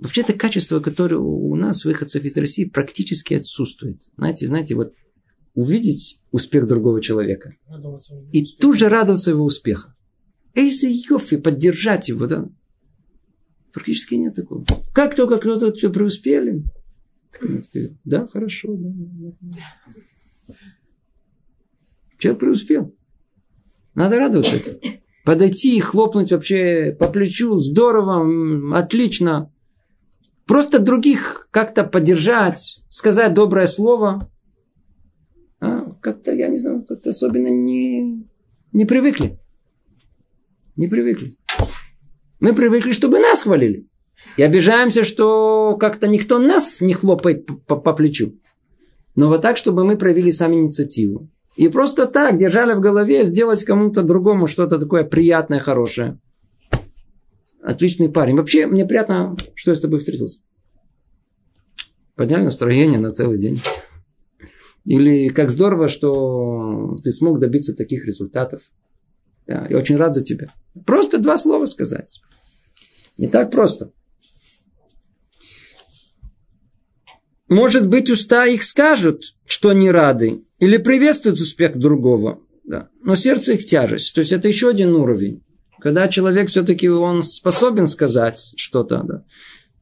[0.00, 4.10] вообще это качество, которое у нас, выходцев из России, практически отсутствует.
[4.16, 4.92] Знаете, знаете, вот
[5.54, 7.54] увидеть успех другого человека
[8.32, 9.92] и тут же радоваться его успеху.
[10.56, 12.48] Эйзи Йофи, поддержать его, да?
[13.72, 14.64] Практически нет такого.
[14.92, 16.64] Как только кто-то преуспели,
[18.02, 19.58] да, хорошо, да, да, да.
[22.24, 22.96] Человек преуспел.
[23.94, 24.78] Надо радоваться этому.
[25.26, 27.56] Подойти и хлопнуть вообще по плечу.
[27.56, 29.52] Здорово, отлично.
[30.46, 34.32] Просто других как-то поддержать, сказать доброе слово.
[35.60, 38.26] А, как-то, я не знаю, как-то особенно не,
[38.72, 39.38] не привыкли.
[40.76, 41.36] Не привыкли.
[42.40, 43.86] Мы привыкли, чтобы нас хвалили.
[44.38, 48.40] И обижаемся, что как-то никто нас не хлопает по, по, по плечу.
[49.14, 51.28] Но вот так, чтобы мы проявили сами инициативу.
[51.56, 56.18] И просто так держали в голове сделать кому-то другому что-то такое приятное, хорошее.
[57.62, 58.36] Отличный парень.
[58.36, 60.40] Вообще, мне приятно, что я с тобой встретился.
[62.16, 63.62] Подняли настроение на целый день.
[64.84, 68.62] Или как здорово, что ты смог добиться таких результатов.
[69.46, 70.48] Да, я очень рад за тебя.
[70.84, 72.20] Просто два слова сказать.
[73.16, 73.92] Не так просто.
[77.48, 82.40] Может быть, уста их скажут, что они рады, или приветствуют успех другого.
[82.64, 82.88] Да.
[83.02, 84.14] Но сердце их тяжесть.
[84.14, 85.42] То есть это еще один уровень.
[85.78, 89.24] Когда человек все-таки он способен сказать что-то, да.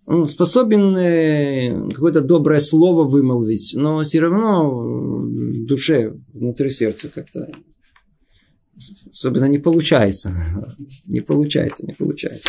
[0.04, 7.48] он способен э, какое-то доброе слово вымолвить, но все равно в душе, внутри сердца как-то
[9.10, 10.34] особенно не получается.
[11.06, 12.48] Не получается, не получается.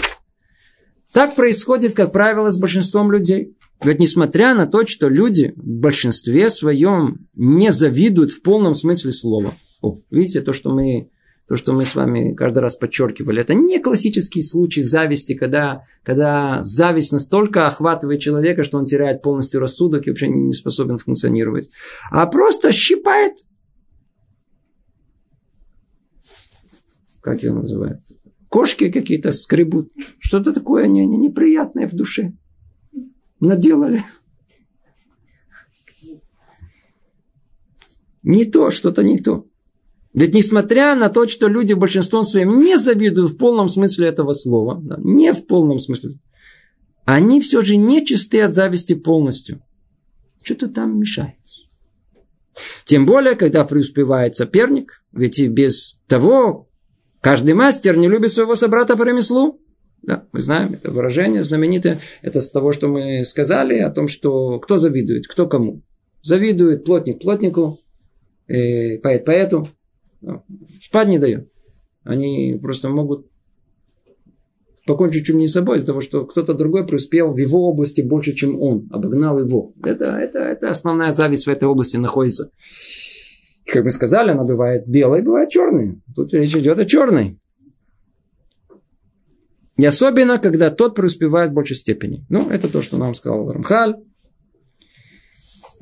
[1.12, 3.56] Так происходит, как правило, с большинством людей.
[3.84, 9.56] Ведь несмотря на то, что люди в большинстве своем не завидуют в полном смысле слова.
[9.82, 11.10] О, видите, то, что мы
[11.46, 16.64] то, что мы с вами каждый раз подчеркивали, это не классический случай зависти, когда, когда
[16.64, 21.70] зависть настолько охватывает человека, что он теряет полностью рассудок и вообще не способен функционировать,
[22.12, 23.34] а просто щипает.
[27.20, 28.00] Как его называют?
[28.48, 29.92] Кошки какие-то скребут.
[30.20, 32.32] Что-то такое не, не, неприятное в душе
[33.42, 34.02] наделали.
[38.24, 39.46] Не то, что-то не то.
[40.14, 44.80] Ведь несмотря на то, что люди большинством своим не завидуют в полном смысле этого слова,
[44.82, 46.20] да, не в полном смысле,
[47.06, 49.62] они все же не чисты от зависти полностью.
[50.44, 51.36] Что-то там мешает.
[52.86, 56.70] Тем более, когда преуспевает соперник, ведь и без того
[57.22, 59.60] каждый мастер не любит своего собрата по ремеслу.
[60.04, 62.00] Да, мы знаем это выражение знаменитое.
[62.22, 65.82] Это с того, что мы сказали о том, что кто завидует, кто кому.
[66.22, 67.80] Завидует плотник плотнику,
[68.48, 69.68] э, поэт поэту.
[70.82, 71.50] Спать не дает.
[72.04, 73.28] Они просто могут
[74.86, 78.60] покончить чем не собой, из-за того, что кто-то другой преуспел в его области больше, чем
[78.62, 79.74] он, обогнал его.
[79.84, 82.50] Это, это, это основная зависть в этой области находится.
[83.66, 86.02] Как мы сказали, она бывает белой, бывает черной.
[86.16, 87.40] Тут речь идет о черной.
[89.78, 92.26] И особенно, когда тот преуспевает в большей степени.
[92.30, 93.96] Ну, это то, что нам сказал Рамхаль.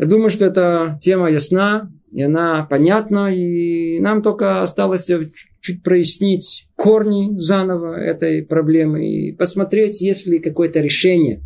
[0.02, 5.12] Я думаю, что эта тема ясна, и она понятна, и нам только осталось
[5.60, 11.43] чуть прояснить корни заново этой проблемы и посмотреть, есть ли какое-то решение,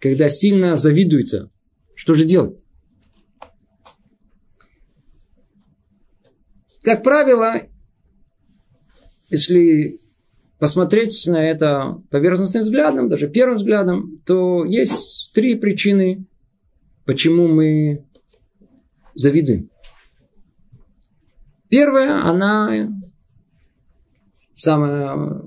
[0.00, 1.50] когда сильно завидуется.
[1.94, 2.58] Что же делать?
[6.82, 7.54] Как правило,
[9.30, 9.94] если
[10.58, 16.26] посмотреть на это поверхностным взглядом, даже первым взглядом, то есть три причины,
[17.04, 18.06] почему мы
[19.14, 19.70] завидуем.
[21.68, 22.90] Первая, она
[24.56, 25.42] самая...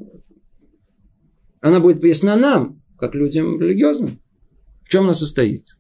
[1.62, 4.20] Она будет ясна нам, как людям религиозным.
[4.84, 5.76] В чем она состоит?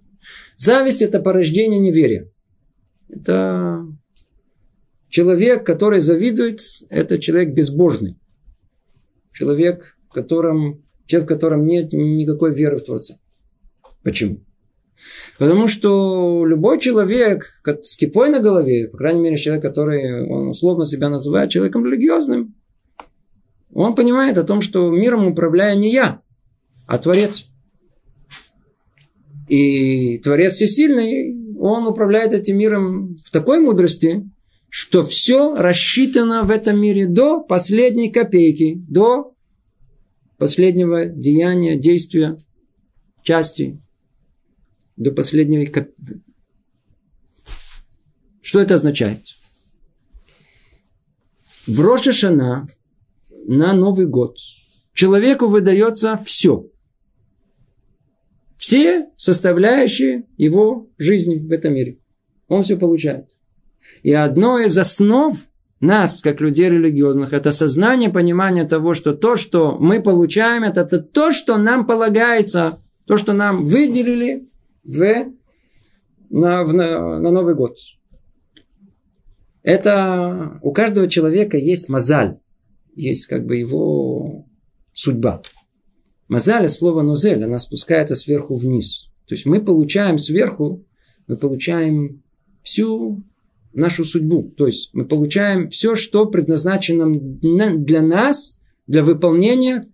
[0.55, 2.32] Зависть– это порождение неверия.
[3.07, 3.86] Это
[5.09, 6.59] человек, который завидует,
[6.89, 8.17] это человек безбожный
[9.36, 13.19] человек, в котором, человек, в котором нет никакой веры в Творца.
[14.01, 14.44] Почему?
[15.37, 17.51] Потому что любой человек
[17.83, 22.55] с кипой на голове, по крайней мере, человек, который он условно себя называет человеком религиозным,
[23.73, 26.21] он понимает о том, что миром управляю не я,
[26.87, 27.45] а Творец.
[29.49, 34.29] И Творец всесильный, он управляет этим миром в такой мудрости,
[34.69, 39.33] что все рассчитано в этом мире до последней копейки, до
[40.37, 42.37] последнего деяния, действия,
[43.23, 43.81] части,
[44.97, 45.65] до последнего.
[48.41, 49.21] Что это означает?
[51.67, 52.67] В Рошашана
[53.47, 54.37] на Новый год
[54.93, 56.69] человеку выдается все.
[58.57, 61.99] Все составляющие его жизни в этом мире.
[62.47, 63.29] Он все получает.
[64.03, 65.35] И одно из основ
[65.79, 70.99] нас, как людей религиозных, это сознание, понимание того, что то, что мы получаем, это, это
[70.99, 74.49] то, что нам полагается, то, что нам выделили
[74.86, 75.31] в,
[76.29, 77.77] на, в, на, на Новый год.
[79.63, 82.38] Это у каждого человека есть мозаль,
[82.95, 84.47] есть как бы его
[84.93, 85.41] судьба.
[86.27, 89.09] Мозаль, слово нозель, она спускается сверху вниз.
[89.27, 90.86] То есть мы получаем сверху,
[91.27, 92.23] мы получаем
[92.61, 93.23] всю
[93.73, 94.53] нашу судьбу.
[94.55, 99.86] То есть мы получаем все, что предназначено для нас, для выполнения,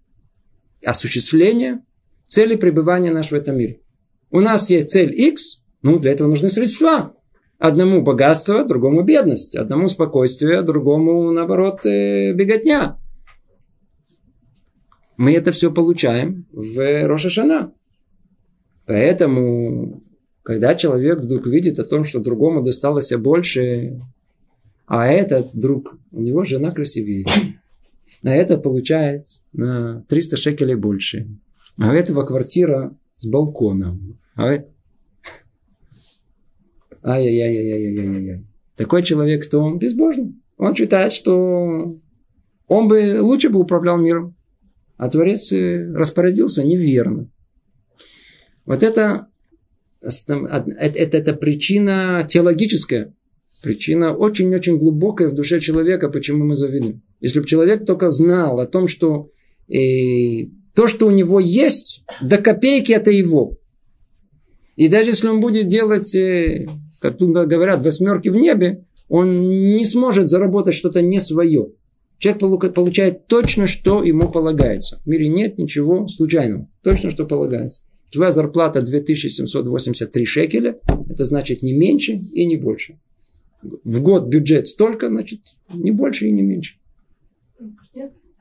[0.86, 1.84] осуществления
[2.28, 3.82] цели пребывания нашего в этом мире.
[4.32, 7.14] У нас есть цель X, ну, для этого нужны средства.
[7.60, 9.56] Одному богатство, другому бедность.
[9.56, 12.98] Одному спокойствие, другому, наоборот, э, беготня.
[15.18, 17.74] Мы это все получаем в Рошашана.
[18.88, 20.02] Поэтому
[20.44, 24.02] когда человек вдруг видит о том, что другому досталось больше,
[24.88, 27.26] а этот друг, у него жена красивее,
[28.24, 31.28] а это получает на 300 шекелей больше.
[31.78, 34.20] А у этого квартира с балконом.
[34.36, 34.54] А
[37.04, 38.46] Ай-яй-яй-яй-яй-яй-яй.
[38.76, 40.36] Такой человек, кто он безбожный.
[40.58, 41.96] Он считает, что
[42.68, 44.36] он бы лучше бы управлял миром.
[44.98, 47.30] А Творец э, распорядился неверно.
[48.66, 49.32] Вот это
[50.02, 53.14] это, это, это причина теологическая,
[53.62, 57.04] причина очень-очень глубокая в душе человека, почему мы завидуем.
[57.20, 59.30] Если бы человек только знал о том, что
[59.68, 63.58] э, то, что у него есть, до копейки это его.
[64.76, 66.68] И даже если он будет делать, э,
[67.00, 71.72] как тут говорят, восьмерки в небе, он не сможет заработать что-то не свое.
[72.18, 75.02] Человек получает точно, что ему полагается.
[75.04, 76.68] В мире нет ничего случайного.
[76.84, 77.82] Точно, что полагается.
[78.12, 83.00] Твоя зарплата 2783 шекеля, это значит не меньше и не больше.
[83.64, 85.40] В год бюджет столько, значит,
[85.74, 86.76] не больше и не меньше.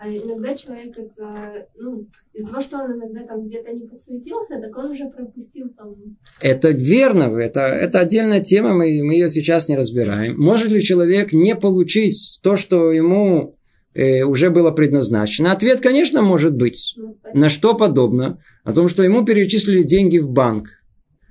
[0.02, 4.74] А иногда человек из-за, ну, из того, что он иногда там где-то не подсуетился, так
[4.78, 5.94] он уже пропустил там...
[6.40, 10.40] Это верно, это, это отдельная тема, мы, мы ее сейчас не разбираем.
[10.40, 13.58] Может ли человек не получить то, что ему
[13.92, 15.52] э, уже было предназначено?
[15.52, 16.94] Ответ, конечно, может быть.
[16.96, 18.42] Ну, На что подобно?
[18.64, 20.68] О том, что ему перечислили деньги в банк.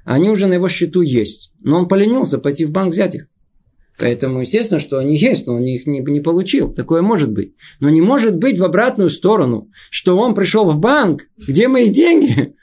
[0.06, 1.52] Они уже на его счету есть.
[1.60, 3.30] Но он поленился пойти в банк взять их.
[4.00, 6.74] Поэтому, естественно, что они есть, но он их не, не получил.
[6.74, 7.54] Такое может быть.
[7.82, 12.56] Но не может быть в обратную сторону, что он пришел в банк, где мои деньги,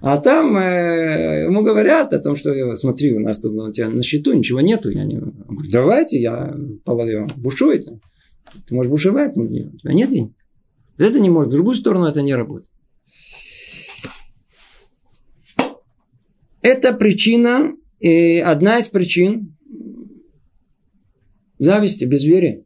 [0.00, 4.02] а там э, ему говорят о том, что смотри, у нас тут у тебя на
[4.02, 4.90] счету ничего нету.
[4.90, 5.18] Я не...
[5.18, 7.86] Он говорит, давайте, я половину бушует.
[8.66, 10.32] Ты можешь бушевать, но у тебя нет денег.
[10.96, 11.50] Это не может.
[11.50, 12.70] В другую сторону это не работает.
[16.62, 19.58] Это причина, и одна из причин
[21.58, 22.64] зависти, безверия.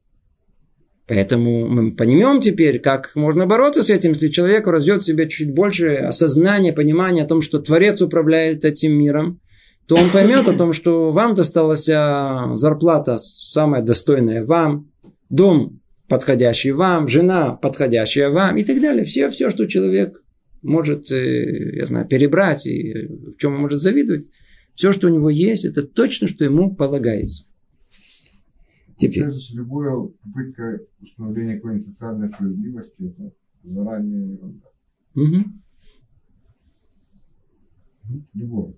[1.06, 5.52] Поэтому мы поймем теперь, как можно бороться с этим, если человек развьет в себе чуть
[5.52, 9.40] больше осознания, понимания о том, что Творец управляет этим миром,
[9.86, 14.90] то он поймет о том, что вам досталась а, зарплата самая достойная вам,
[15.28, 19.04] дом подходящий вам, жена подходящая вам и так далее.
[19.04, 20.22] Все, все, что человек
[20.62, 24.26] может, э, я знаю, перебрать и в чем он может завидовать,
[24.74, 27.44] все, что у него есть, это точно, что ему полагается.
[29.02, 29.24] Теперь.
[29.24, 33.32] Получается, любая попытка установления какой-нибудь социальной справедливости, это
[33.64, 34.68] заранее ерунда.
[35.16, 35.44] Угу.
[38.34, 38.74] Любого.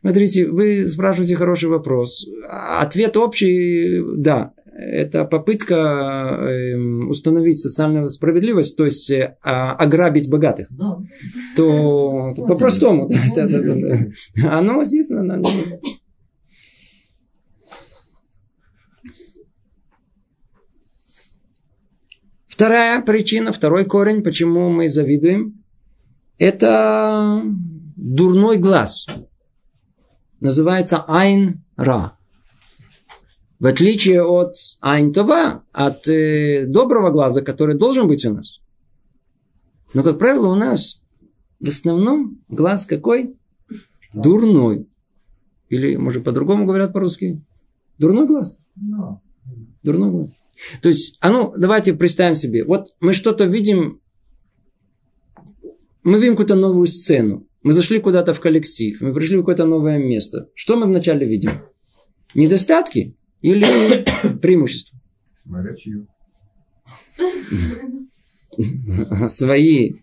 [0.00, 2.26] Смотрите, вы спрашиваете хороший вопрос.
[2.48, 4.52] Ответ общий, да.
[4.78, 10.66] Это попытка эм, установить социальную справедливость, то есть э, а, ограбить богатых.
[10.70, 10.98] Да.
[11.56, 13.08] То по-простому.
[13.08, 14.58] да, да, да, да, да.
[14.58, 15.80] Оно, естественно, нам не-
[22.56, 25.62] Вторая причина, второй корень, почему мы завидуем,
[26.38, 27.42] это
[27.96, 29.06] дурной глаз.
[30.40, 32.16] Называется Айн Ра.
[33.58, 38.60] В отличие от Айн Това, от э, доброго глаза, который должен быть у нас.
[39.92, 41.02] Но, как правило, у нас
[41.60, 43.36] в основном глаз какой?
[44.14, 44.88] Дурной.
[45.68, 47.38] Или, может, по-другому говорят по-русски?
[47.98, 48.56] Дурной глаз.
[48.76, 49.20] Да.
[49.82, 50.30] Дурной глаз.
[50.82, 52.64] То есть, а ну, давайте представим себе.
[52.64, 54.00] Вот мы что-то видим,
[56.02, 57.46] мы видим какую-то новую сцену.
[57.62, 60.48] Мы зашли куда-то в коллектив, мы пришли в какое-то новое место.
[60.54, 61.50] Что мы вначале видим?
[62.34, 64.04] Недостатки или
[64.42, 64.98] преимущества?
[65.42, 66.06] Смотря чью.
[69.28, 69.94] Свои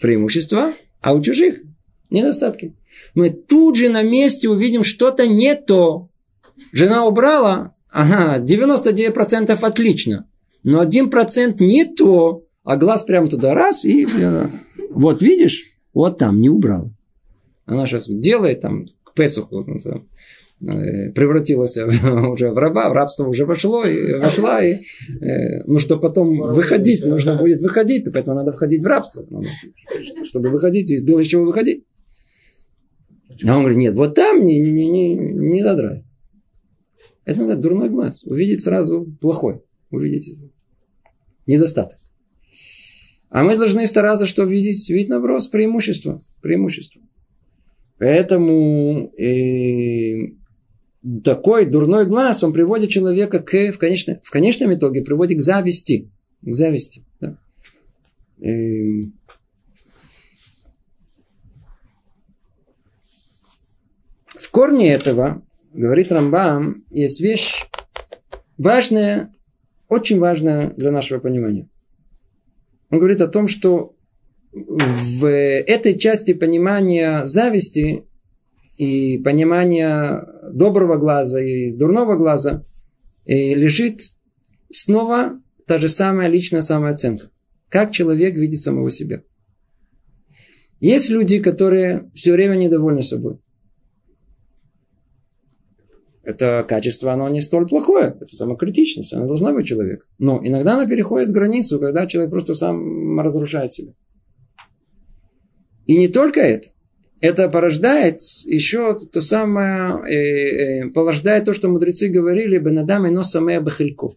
[0.00, 1.62] преимущества, а у чужих
[2.10, 2.76] недостатки.
[3.14, 6.10] Мы тут же на месте увидим что-то не то.
[6.72, 10.26] Жена убрала, ага, 99% отлично.
[10.64, 14.06] Но 1% не то, а глаз прямо туда раз и...
[14.90, 16.92] Вот видишь, вот там не убрал.
[17.66, 20.06] Она сейчас делает там к Песуху, там,
[20.60, 21.76] э, превратилась
[22.32, 24.74] уже в раба, в рабство уже вошло, и, вошла, и,
[25.20, 29.26] э, ну, что потом выходить, нужно будет выходить, то поэтому надо входить в рабство.
[30.24, 31.84] Чтобы выходить, из было из чего выходить.
[33.44, 36.03] А он говорит, нет, вот там не, не, не, не додрай.
[37.24, 38.22] Это называется дурной глаз.
[38.24, 39.62] Увидеть сразу плохой.
[39.90, 40.38] Увидеть
[41.46, 41.98] недостаток.
[43.30, 46.22] А мы должны стараться, что видеть, видеть наоборот, преимущество.
[46.40, 47.02] Преимущество.
[47.98, 50.34] Поэтому э,
[51.22, 56.10] такой дурной глаз, он приводит человека к, в, конечном, в конечном итоге, приводит к зависти.
[56.42, 57.04] К зависти.
[57.20, 57.38] Да.
[58.40, 59.14] Эм,
[64.44, 65.42] В корне этого,
[65.74, 67.66] говорит Рамбам, есть вещь
[68.56, 69.34] важная,
[69.88, 71.68] очень важная для нашего понимания.
[72.90, 73.96] Он говорит о том, что
[74.52, 78.04] в этой части понимания зависти
[78.78, 82.62] и понимания доброго глаза и дурного глаза
[83.26, 84.00] э, лежит
[84.68, 87.30] снова та же самая личная самооценка.
[87.68, 89.22] Как человек видит самого себя.
[90.78, 93.38] Есть люди, которые все время недовольны собой.
[96.24, 98.16] Это качество, оно не столь плохое.
[98.18, 100.06] Это самокритичность, она должна быть человек.
[100.18, 103.92] Но иногда она переходит границу, когда человек просто сам разрушает себя.
[105.86, 106.70] И не только это.
[107.20, 113.30] Это порождает еще то самое, э, э, порождает то, что мудрецы говорили, бенадам и нос
[113.30, 114.08] самая бахилько.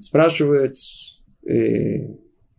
[0.00, 0.76] Спрашивают
[1.46, 2.14] э,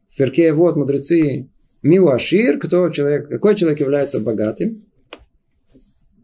[0.10, 1.50] в перке вот мудрецы
[1.82, 4.86] Миуашир, кто человек, какой человек является богатым,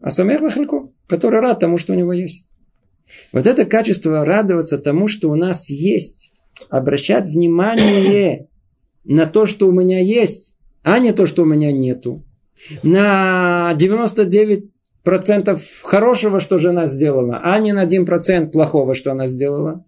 [0.00, 2.46] а самих бахилько, который рад тому, что у него есть.
[3.32, 6.32] Вот это качество радоваться тому, что у нас есть,
[6.68, 8.48] обращать внимание
[9.04, 12.24] на то, что у меня есть, а не то, что у меня нету.
[12.82, 19.84] На 99% хорошего, что жена сделала, а не на 1% плохого, что она сделала.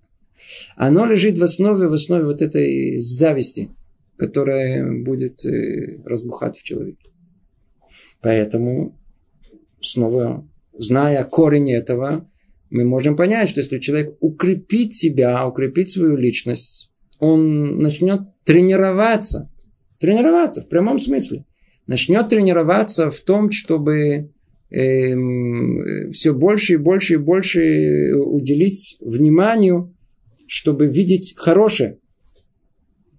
[0.77, 3.71] Оно лежит в основе, в основе вот этой зависти,
[4.17, 7.11] которая будет э, разбухать в человеке.
[8.21, 8.97] Поэтому,
[9.81, 10.47] снова,
[10.79, 12.31] зная корень этого,
[12.71, 19.53] мы можем понять, что если человек укрепит себя, укрепит свою личность, он начнет тренироваться.
[19.99, 21.45] Тренироваться в прямом смысле.
[21.87, 24.31] Начнет тренироваться в том, чтобы
[24.71, 29.97] э, все больше и больше и больше уделить вниманию,
[30.47, 31.99] чтобы видеть хорошее.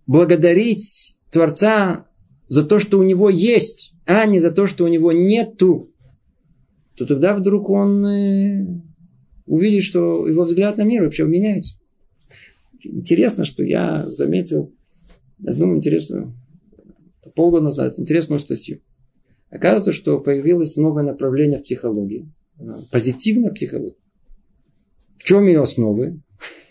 [0.05, 2.07] Благодарить Творца
[2.47, 5.91] за то, что у него есть, а не за то, что у него нету.
[6.99, 8.67] То тогда вдруг он э,
[9.45, 11.79] увидит, что его взгляд на мир вообще меняется.
[12.83, 14.75] Интересно, что я заметил
[15.47, 16.33] одну интересную,
[17.35, 18.81] полгода назад, интересную статью.
[19.49, 22.29] Оказывается, что появилось новое направление в психологии.
[22.91, 23.95] Позитивная психология.
[25.19, 26.21] В чем ее основы?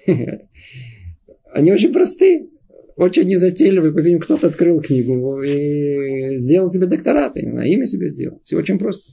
[1.55, 2.51] Они очень простые.
[2.97, 3.95] Очень незатейливые.
[3.95, 7.37] По кто-то открыл книгу и сделал себе докторат.
[7.37, 8.43] На имя себе сделал.
[8.45, 9.11] Все очень просто.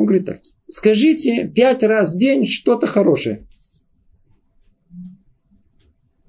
[0.00, 0.40] Он говорит так.
[0.70, 3.46] Скажите пять раз в день что-то хорошее.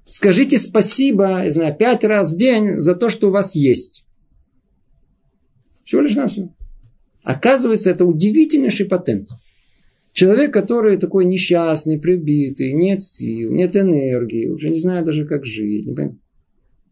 [0.04, 4.04] Скажите спасибо, я знаю, пять раз в день за то, что у вас есть.
[5.84, 6.52] Всего лишь на все.
[7.22, 9.30] Оказывается, это удивительнейший патент.
[10.12, 15.86] Человек, который такой несчастный, прибитый, нет сил, нет энергии, уже не знает даже, как жить.
[15.86, 16.18] Не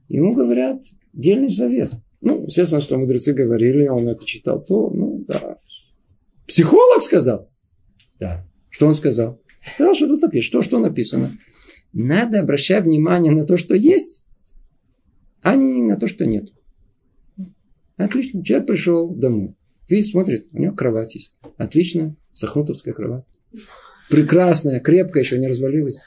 [0.09, 1.91] Ему говорят дельный совет.
[2.23, 5.59] Ну, естественно, что мудрецы говорили, он это читал, то, ну, да.
[6.51, 7.49] Психолог сказал.
[8.19, 8.45] Да.
[8.71, 9.41] Что он сказал?
[9.73, 10.43] Сказал, что тут написано.
[10.43, 11.31] Что, что написано?
[11.93, 14.27] Надо обращать внимание на то, что есть,
[15.43, 16.49] а не на то, что нет.
[17.97, 18.43] Отлично.
[18.45, 19.55] Человек пришел домой.
[19.89, 21.39] Видит, смотрит, у него кровать есть.
[21.57, 22.17] Отлично.
[22.33, 23.25] Сахнутовская кровать.
[24.11, 26.01] Прекрасная, крепкая, еще не развалилась.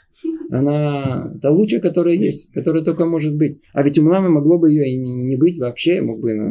[0.50, 3.62] Она та лучшая, которая есть, которая только может быть.
[3.72, 6.50] А ведь у мамы могло бы ее и не быть вообще, мог бы на,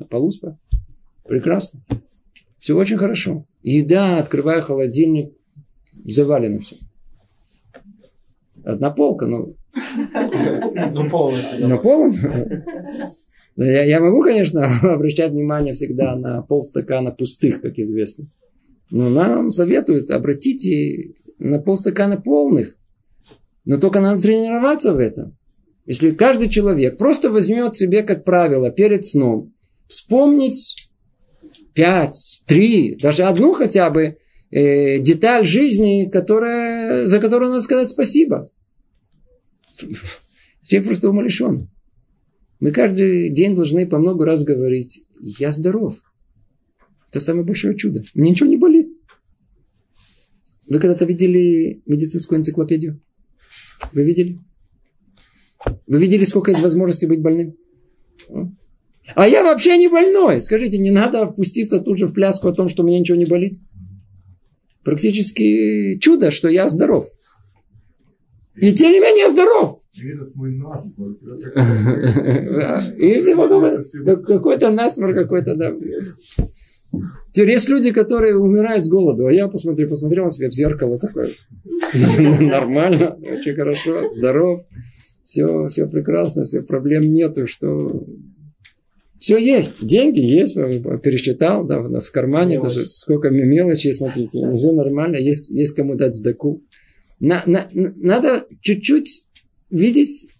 [0.00, 0.56] на полу спать.
[1.26, 1.80] Прекрасно.
[2.68, 3.46] Все очень хорошо.
[3.62, 5.32] Еда, открываю холодильник,
[6.04, 6.76] завалено все.
[8.62, 9.56] Одна полка, ну...
[10.92, 11.66] Ну, полностью.
[11.66, 12.62] Ну, полностью.
[13.56, 18.26] Я, я могу, конечно, обращать внимание всегда на полстакана пустых, как известно.
[18.90, 22.76] Но нам советуют, обратите на полстакана полных.
[23.64, 25.38] Но только надо тренироваться в этом.
[25.86, 29.54] Если каждый человек просто возьмет себе, как правило, перед сном,
[29.86, 30.87] вспомнить
[31.74, 34.18] пять, три, даже одну хотя бы
[34.50, 38.50] э, деталь жизни, которая, за которую надо сказать спасибо.
[40.62, 41.70] Человек просто умалишен.
[42.60, 45.96] Мы каждый день должны по много раз говорить, я здоров.
[47.08, 48.02] Это самое большое чудо.
[48.14, 48.88] Мне ничего не болит.
[50.68, 53.00] Вы когда-то видели медицинскую энциклопедию?
[53.92, 54.38] Вы видели?
[55.86, 57.56] Вы видели, сколько есть возможностей быть больным?
[59.14, 60.40] А я вообще не больной.
[60.40, 63.58] Скажите, не надо опуститься тут же в пляску о том, что мне ничего не болит?
[64.84, 67.08] Практически чудо, что я здоров.
[68.56, 69.80] И тем не менее здоров.
[70.34, 71.18] Насморк.
[74.26, 75.74] Какой-то насморк какой-то, да.
[77.32, 80.98] Теперь есть люди, которые умирают с голоду, а я посмотрел, посмотрел на себя в зеркало
[80.98, 81.28] такое.
[82.40, 84.62] Нормально, очень хорошо, здоров,
[85.24, 88.06] все, все прекрасно, все проблем нету, что
[89.18, 92.74] все есть, деньги есть, пересчитал, да, в кармане мелочь.
[92.74, 96.62] даже сколько мелочей, смотрите, все нормально, есть, есть кому дать сдаку.
[97.18, 99.24] На, на, надо чуть-чуть
[99.70, 100.30] видеть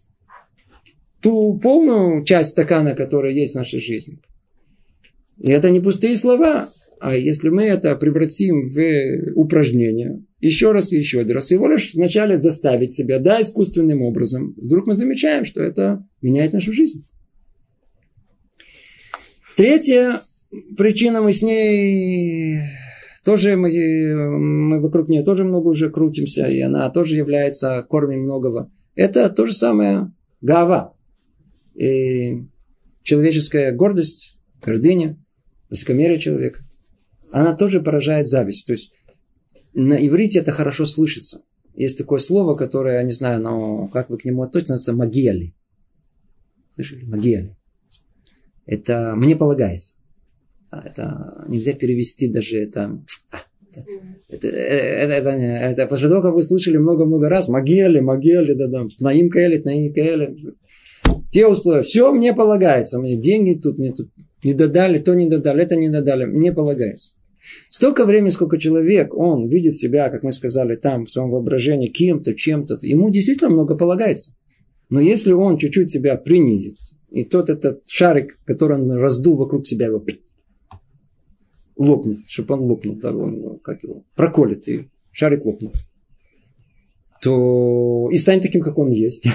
[1.21, 4.21] ту полную часть стакана, которая есть в нашей жизни.
[5.39, 6.69] И это не пустые слова,
[7.01, 12.37] а если мы это превратим в упражнение, еще раз и еще раз, всего лишь вначале
[12.37, 17.03] заставить себя, да, искусственным образом, вдруг мы замечаем, что это меняет нашу жизнь.
[19.59, 20.23] Третья
[20.77, 22.61] причина, мы с ней
[23.25, 23.69] тоже, мы,
[24.39, 28.71] мы вокруг нее тоже много уже крутимся, и она тоже является кормом многого.
[28.95, 30.95] Это то же самое гава.
[31.75, 32.45] И
[33.03, 35.19] человеческая гордость, гордыня,
[35.69, 36.61] высокомерие человека.
[37.33, 38.65] Она тоже поражает зависть.
[38.65, 38.93] То есть
[39.75, 41.43] на иврите это хорошо слышится.
[41.75, 45.57] Есть такое слово, которое, я не знаю, но как вы к нему относитесь, называется магиали.
[46.77, 47.03] Слышали?
[47.07, 47.58] Магиали.
[48.69, 49.95] Это мне полагается.
[50.71, 53.03] Это нельзя перевести даже это.
[54.29, 58.87] Это, это, это, это после того, как вы слышали много-много раз, Магели, Магели, да, да,
[59.01, 59.95] Наим Каэлит, Наим.
[61.31, 64.11] Те условия, все мне полагается, мне деньги тут, мне тут
[64.45, 67.13] не додали, то не додали, это не додали, мне полагается.
[67.71, 72.35] Столько времени, сколько человек, он видит себя, как мы сказали, там, в своем воображении, кем-то,
[72.35, 74.33] чем-то, ему действительно много полагается.
[74.91, 76.77] Но если он чуть-чуть себя принизит,
[77.11, 80.05] и тот этот шарик, который он раздул вокруг себя, его
[81.77, 85.73] лопнет, чтобы он лопнул, так он, как его, проколет, и шарик лопнул,
[87.23, 89.27] то и станет таким, как он есть,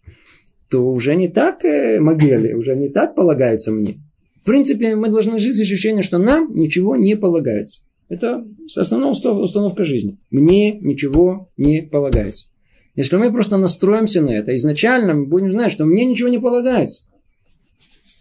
[0.70, 4.00] то уже не так э, могили, уже не так полагается мне.
[4.42, 7.80] В принципе, мы должны жить с ощущением, что нам ничего не полагается.
[8.10, 8.46] Это
[8.76, 10.18] основная установка жизни.
[10.30, 12.48] Мне ничего не полагается.
[12.96, 17.06] Если мы просто настроимся на это, изначально мы будем знать, что мне ничего не полагается.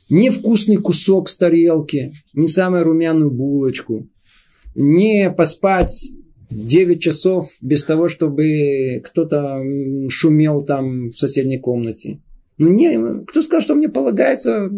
[0.09, 4.09] Не вкусный кусок с тарелки, не самую румяную булочку,
[4.75, 6.11] не поспать
[6.49, 9.61] 9 часов без того, чтобы кто-то
[10.09, 12.21] шумел там в соседней комнате.
[12.57, 14.69] Ну, не, кто сказал, что мне полагается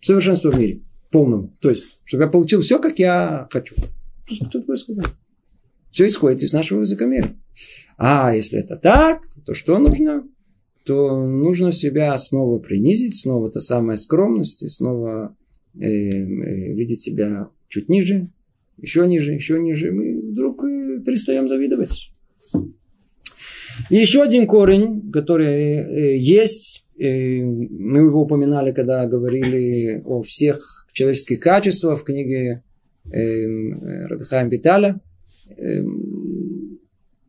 [0.00, 0.80] совершенство в мире?
[1.10, 1.54] Полному.
[1.60, 3.74] То есть, чтобы я получил все, как я хочу.
[4.26, 5.04] Кто такое сказал?
[5.94, 7.36] Все исходит из нашего языкомерия.
[7.96, 10.24] А если это так, то что нужно?
[10.84, 15.36] То нужно себя снова принизить, снова та самая скромность, снова
[15.78, 18.26] э, э, видеть себя чуть ниже,
[18.76, 19.92] еще ниже, еще ниже.
[19.92, 22.10] Мы вдруг перестаем завидовать.
[23.88, 30.88] И еще один корень, который э, есть, э, мы его упоминали, когда говорили о всех
[30.92, 32.64] человеческих качествах в книге
[33.12, 35.00] э, Рабихаем Виталя,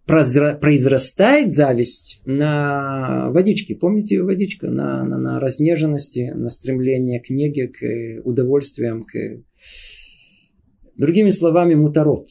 [0.06, 3.76] произрастает зависть на водичке.
[3.76, 4.70] Помните водичка?
[4.70, 9.44] На, на, на разнеженности, на стремление к неге, к удовольствиям, к...
[10.98, 12.28] Другими словами, муторот.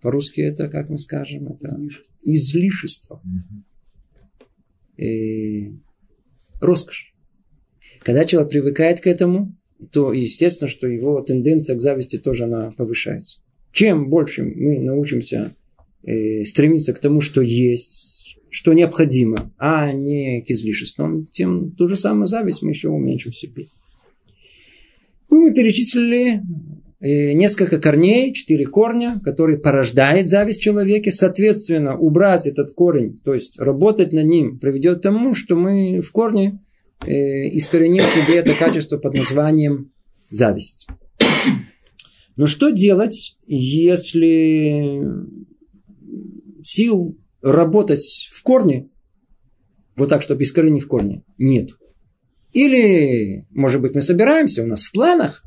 [0.00, 1.78] По-русски это, как мы скажем, это
[2.22, 3.20] излишество.
[4.96, 5.72] И
[6.60, 7.14] роскошь.
[8.00, 9.56] Когда человек привыкает к этому,
[9.92, 13.40] то естественно, что его тенденция к зависти тоже она повышается.
[13.76, 15.54] Чем больше мы научимся
[16.02, 21.98] э, стремиться к тому, что есть, что необходимо, а не к излишествам, тем ту же
[21.98, 23.66] самую зависть мы еще уменьшим в себе.
[25.28, 26.40] Ну, мы перечислили
[27.00, 31.12] э, несколько корней, четыре корня, которые порождает зависть в человеке.
[31.12, 36.10] Соответственно, убрать этот корень, то есть работать над ним, приведет к тому, что мы в
[36.12, 36.60] корне
[37.04, 37.10] э,
[37.50, 39.92] искореним себе это качество под названием
[40.30, 40.86] зависть.
[42.36, 45.02] Но что делать, если
[46.62, 48.90] сил работать в корне,
[49.96, 51.70] вот так, чтобы искоренить в корне, нет.
[52.52, 55.44] Или, может быть, мы собираемся, у нас в планах,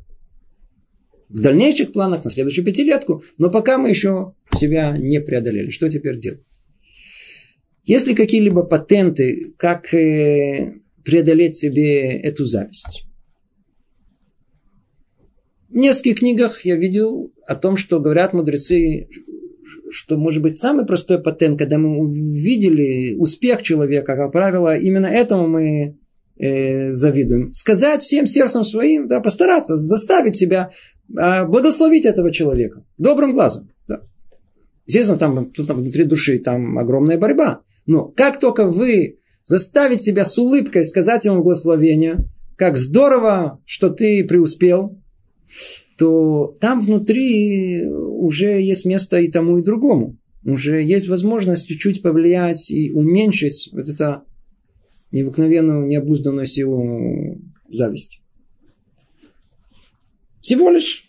[1.28, 5.70] в дальнейших планах, на следующую пятилетку, но пока мы еще себя не преодолели.
[5.70, 6.46] Что теперь делать?
[7.84, 10.74] Есть ли какие-либо патенты, как э,
[11.04, 13.09] преодолеть себе эту зависть?
[15.70, 19.08] В нескольких книгах я видел о том, что говорят мудрецы,
[19.88, 25.46] что может быть самый простой патент, когда мы увидели успех человека, как правило, именно этому
[25.46, 25.96] мы
[26.36, 27.52] э, завидуем.
[27.52, 30.70] Сказать всем сердцем своим, да, постараться заставить себя
[31.16, 33.70] э, благословить этого человека добрым глазом.
[33.86, 34.00] Да.
[34.86, 37.60] Естественно, там, там внутри души там огромная борьба.
[37.86, 42.16] Но как только вы заставить себя с улыбкой сказать ему благословение,
[42.56, 44.99] как здорово, что ты преуспел,
[45.98, 50.16] то там внутри уже есть место и тому, и другому.
[50.44, 54.22] Уже есть возможность чуть-чуть повлиять и уменьшить вот эту
[55.12, 57.38] необыкновенную, необузданную силу
[57.68, 58.20] зависти.
[60.40, 61.04] Всего лишь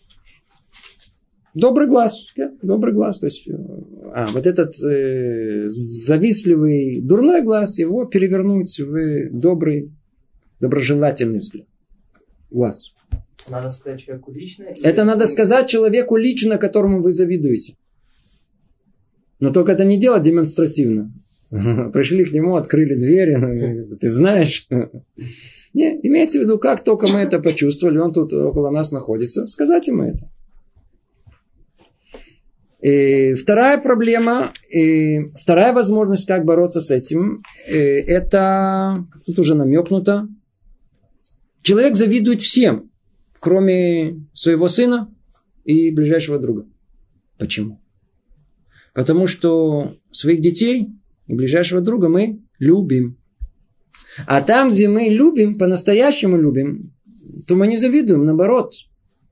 [1.54, 2.28] добрый глаз.
[2.62, 3.20] Добрый глаз.
[3.20, 3.48] То есть,
[4.14, 9.92] а, вот этот э, завистливый, дурной глаз, его перевернуть в добрый,
[10.60, 11.68] доброжелательный взгляд.
[12.50, 12.94] Глаз.
[13.50, 14.66] Надо сказать человеку лично?
[14.84, 17.76] Это надо сказать человеку лично, которому вы завидуете.
[19.40, 21.12] Но только это не делать демонстративно.
[21.50, 24.68] Пришли к нему, открыли двери, ну, ты знаешь.
[25.74, 29.88] Не, имеется в виду, как только мы это почувствовали, он тут около нас находится, сказать
[29.88, 30.30] ему это.
[32.82, 40.28] И вторая проблема, и вторая возможность, как бороться с этим, это, тут уже намекнуто,
[41.62, 42.91] человек завидует всем
[43.42, 45.14] кроме своего сына
[45.66, 46.68] и ближайшего друга.
[47.38, 47.82] Почему?
[48.94, 50.90] Потому что своих детей
[51.26, 53.18] и ближайшего друга мы любим.
[54.28, 56.94] А там, где мы любим, по-настоящему любим,
[57.48, 58.74] то мы не завидуем, наоборот.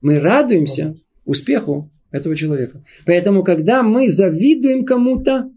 [0.00, 2.82] Мы радуемся успеху этого человека.
[3.06, 5.52] Поэтому, когда мы завидуем кому-то,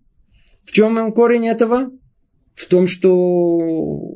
[0.64, 1.92] в чем корень этого?
[2.54, 3.58] В том, что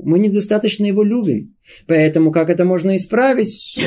[0.03, 1.55] мы недостаточно его любим.
[1.87, 3.79] Поэтому, как это можно исправить?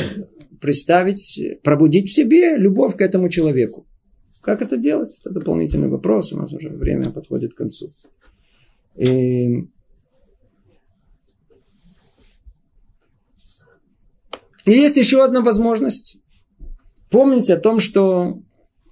[0.60, 3.86] Представить, пробудить в себе любовь к этому человеку.
[4.42, 5.18] Как это делать?
[5.20, 6.32] Это дополнительный вопрос.
[6.32, 7.90] У нас уже время подходит к концу.
[8.96, 9.68] И...
[14.66, 16.18] И есть еще одна возможность.
[17.10, 18.42] Помните о том, что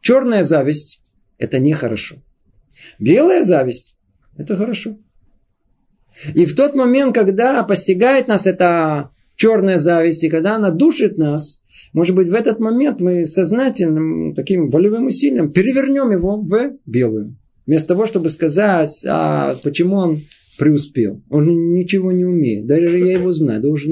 [0.01, 1.05] черная зависть–
[1.39, 2.17] это нехорошо.
[2.99, 3.95] Белая зависть–
[4.37, 4.99] это хорошо.
[6.35, 11.61] И в тот момент, когда постигает нас эта черная зависть, и когда она душит нас,
[11.93, 17.39] может быть, в этот момент мы сознательным, таким волевым усилием перевернем его в белую.
[17.65, 20.19] Вместо того, чтобы сказать, а почему он
[20.59, 21.23] преуспел.
[21.31, 22.67] Он ничего не умеет.
[22.67, 23.63] Даже я его знаю.
[23.63, 23.89] Да уже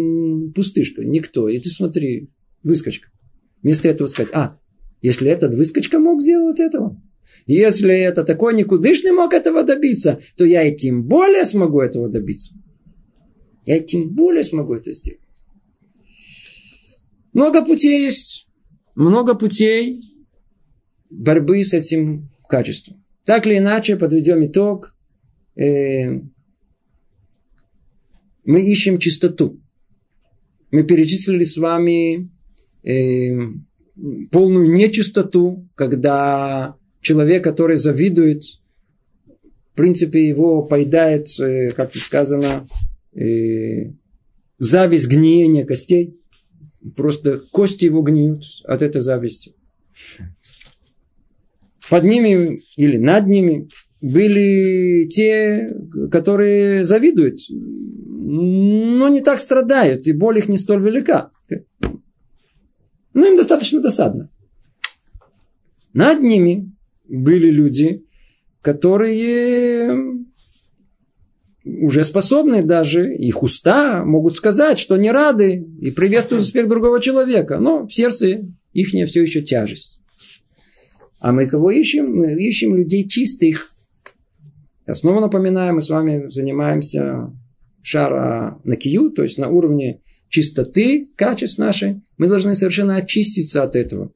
[0.53, 1.49] пустышка, никто.
[1.49, 2.31] И ты смотри,
[2.65, 3.09] выскочка.
[3.63, 4.59] Вместо этого сказать, а,
[5.01, 7.01] если этот выскочка мог сделать этого,
[7.47, 12.55] если это такой никудышный мог этого добиться, то я и тем более смогу этого добиться.
[13.65, 15.21] Я тем более смогу это сделать.
[17.37, 18.49] Много путей есть.
[18.95, 20.01] Много путей
[21.11, 23.05] борьбы с этим качеством.
[23.27, 24.95] Так или иначе, подведем итог.
[25.55, 26.19] Э,
[28.43, 29.61] мы ищем чистоту.
[30.71, 32.31] Мы перечислили с вами
[32.83, 33.39] э,
[34.33, 42.67] полную нечистоту, когда человек, который завидует, в принципе, его поедает, э, как тут сказано,
[44.59, 46.19] зависть гниения костей.
[46.95, 49.55] Просто кости его гниют от этой зависти.
[51.89, 53.69] Под ними или над ними
[54.03, 55.75] были те,
[56.11, 61.31] которые завидуют, но не так страдают, и боль их не столь велика.
[63.15, 64.31] Но им достаточно досадно.
[65.93, 66.71] Над ними
[67.09, 68.05] были люди,
[68.61, 70.26] которые
[71.67, 77.59] уже способны даже, их уста могут сказать, что не рады и приветствуют успех другого человека,
[77.59, 80.01] но в сердце их все еще тяжесть.
[81.19, 82.15] А мы кого ищем?
[82.15, 83.71] Мы ищем людей чистых.
[84.87, 87.33] Я снова напоминаю, мы с вами занимаемся
[87.83, 92.03] шара на кию, то есть на уровне чистоты качеств нашей.
[92.17, 94.13] Мы должны совершенно очиститься от этого.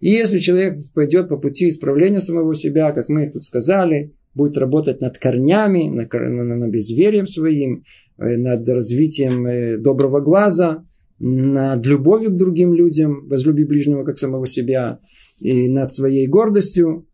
[0.00, 5.00] И если человек пойдет по пути исправления самого себя, как мы тут сказали, будет работать
[5.00, 7.84] над корнями, над, безверием своим,
[8.18, 10.84] э, над развитием э, доброго глаза,
[11.18, 14.98] над любовью к другим людям, возлюби ближнего как самого себя,
[15.40, 17.06] и над своей гордостью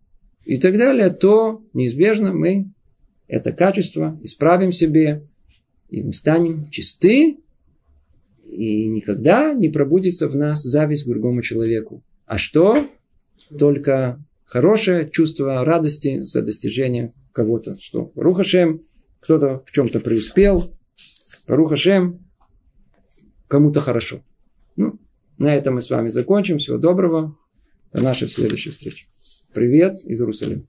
[0.45, 2.73] и так далее, то неизбежно мы
[3.29, 5.29] это качество исправим себе,
[5.89, 7.39] и мы станем чисты,
[8.45, 12.03] и никогда не пробудится в нас зависть к другому человеку.
[12.27, 12.77] А что?
[13.57, 17.76] Только хорошее чувство радости за достижение кого-то.
[17.76, 18.82] Что Рухашем,
[19.20, 20.76] кто-то в чем-то преуспел,
[21.46, 22.26] Рухашем,
[23.46, 24.22] кому-то хорошо.
[24.76, 24.98] Ну,
[25.38, 26.59] на этом мы с вами закончим.
[26.59, 27.36] Всего доброго.
[27.92, 29.07] До нашей следующей встречи.
[29.55, 30.62] Привет из Иерусалима.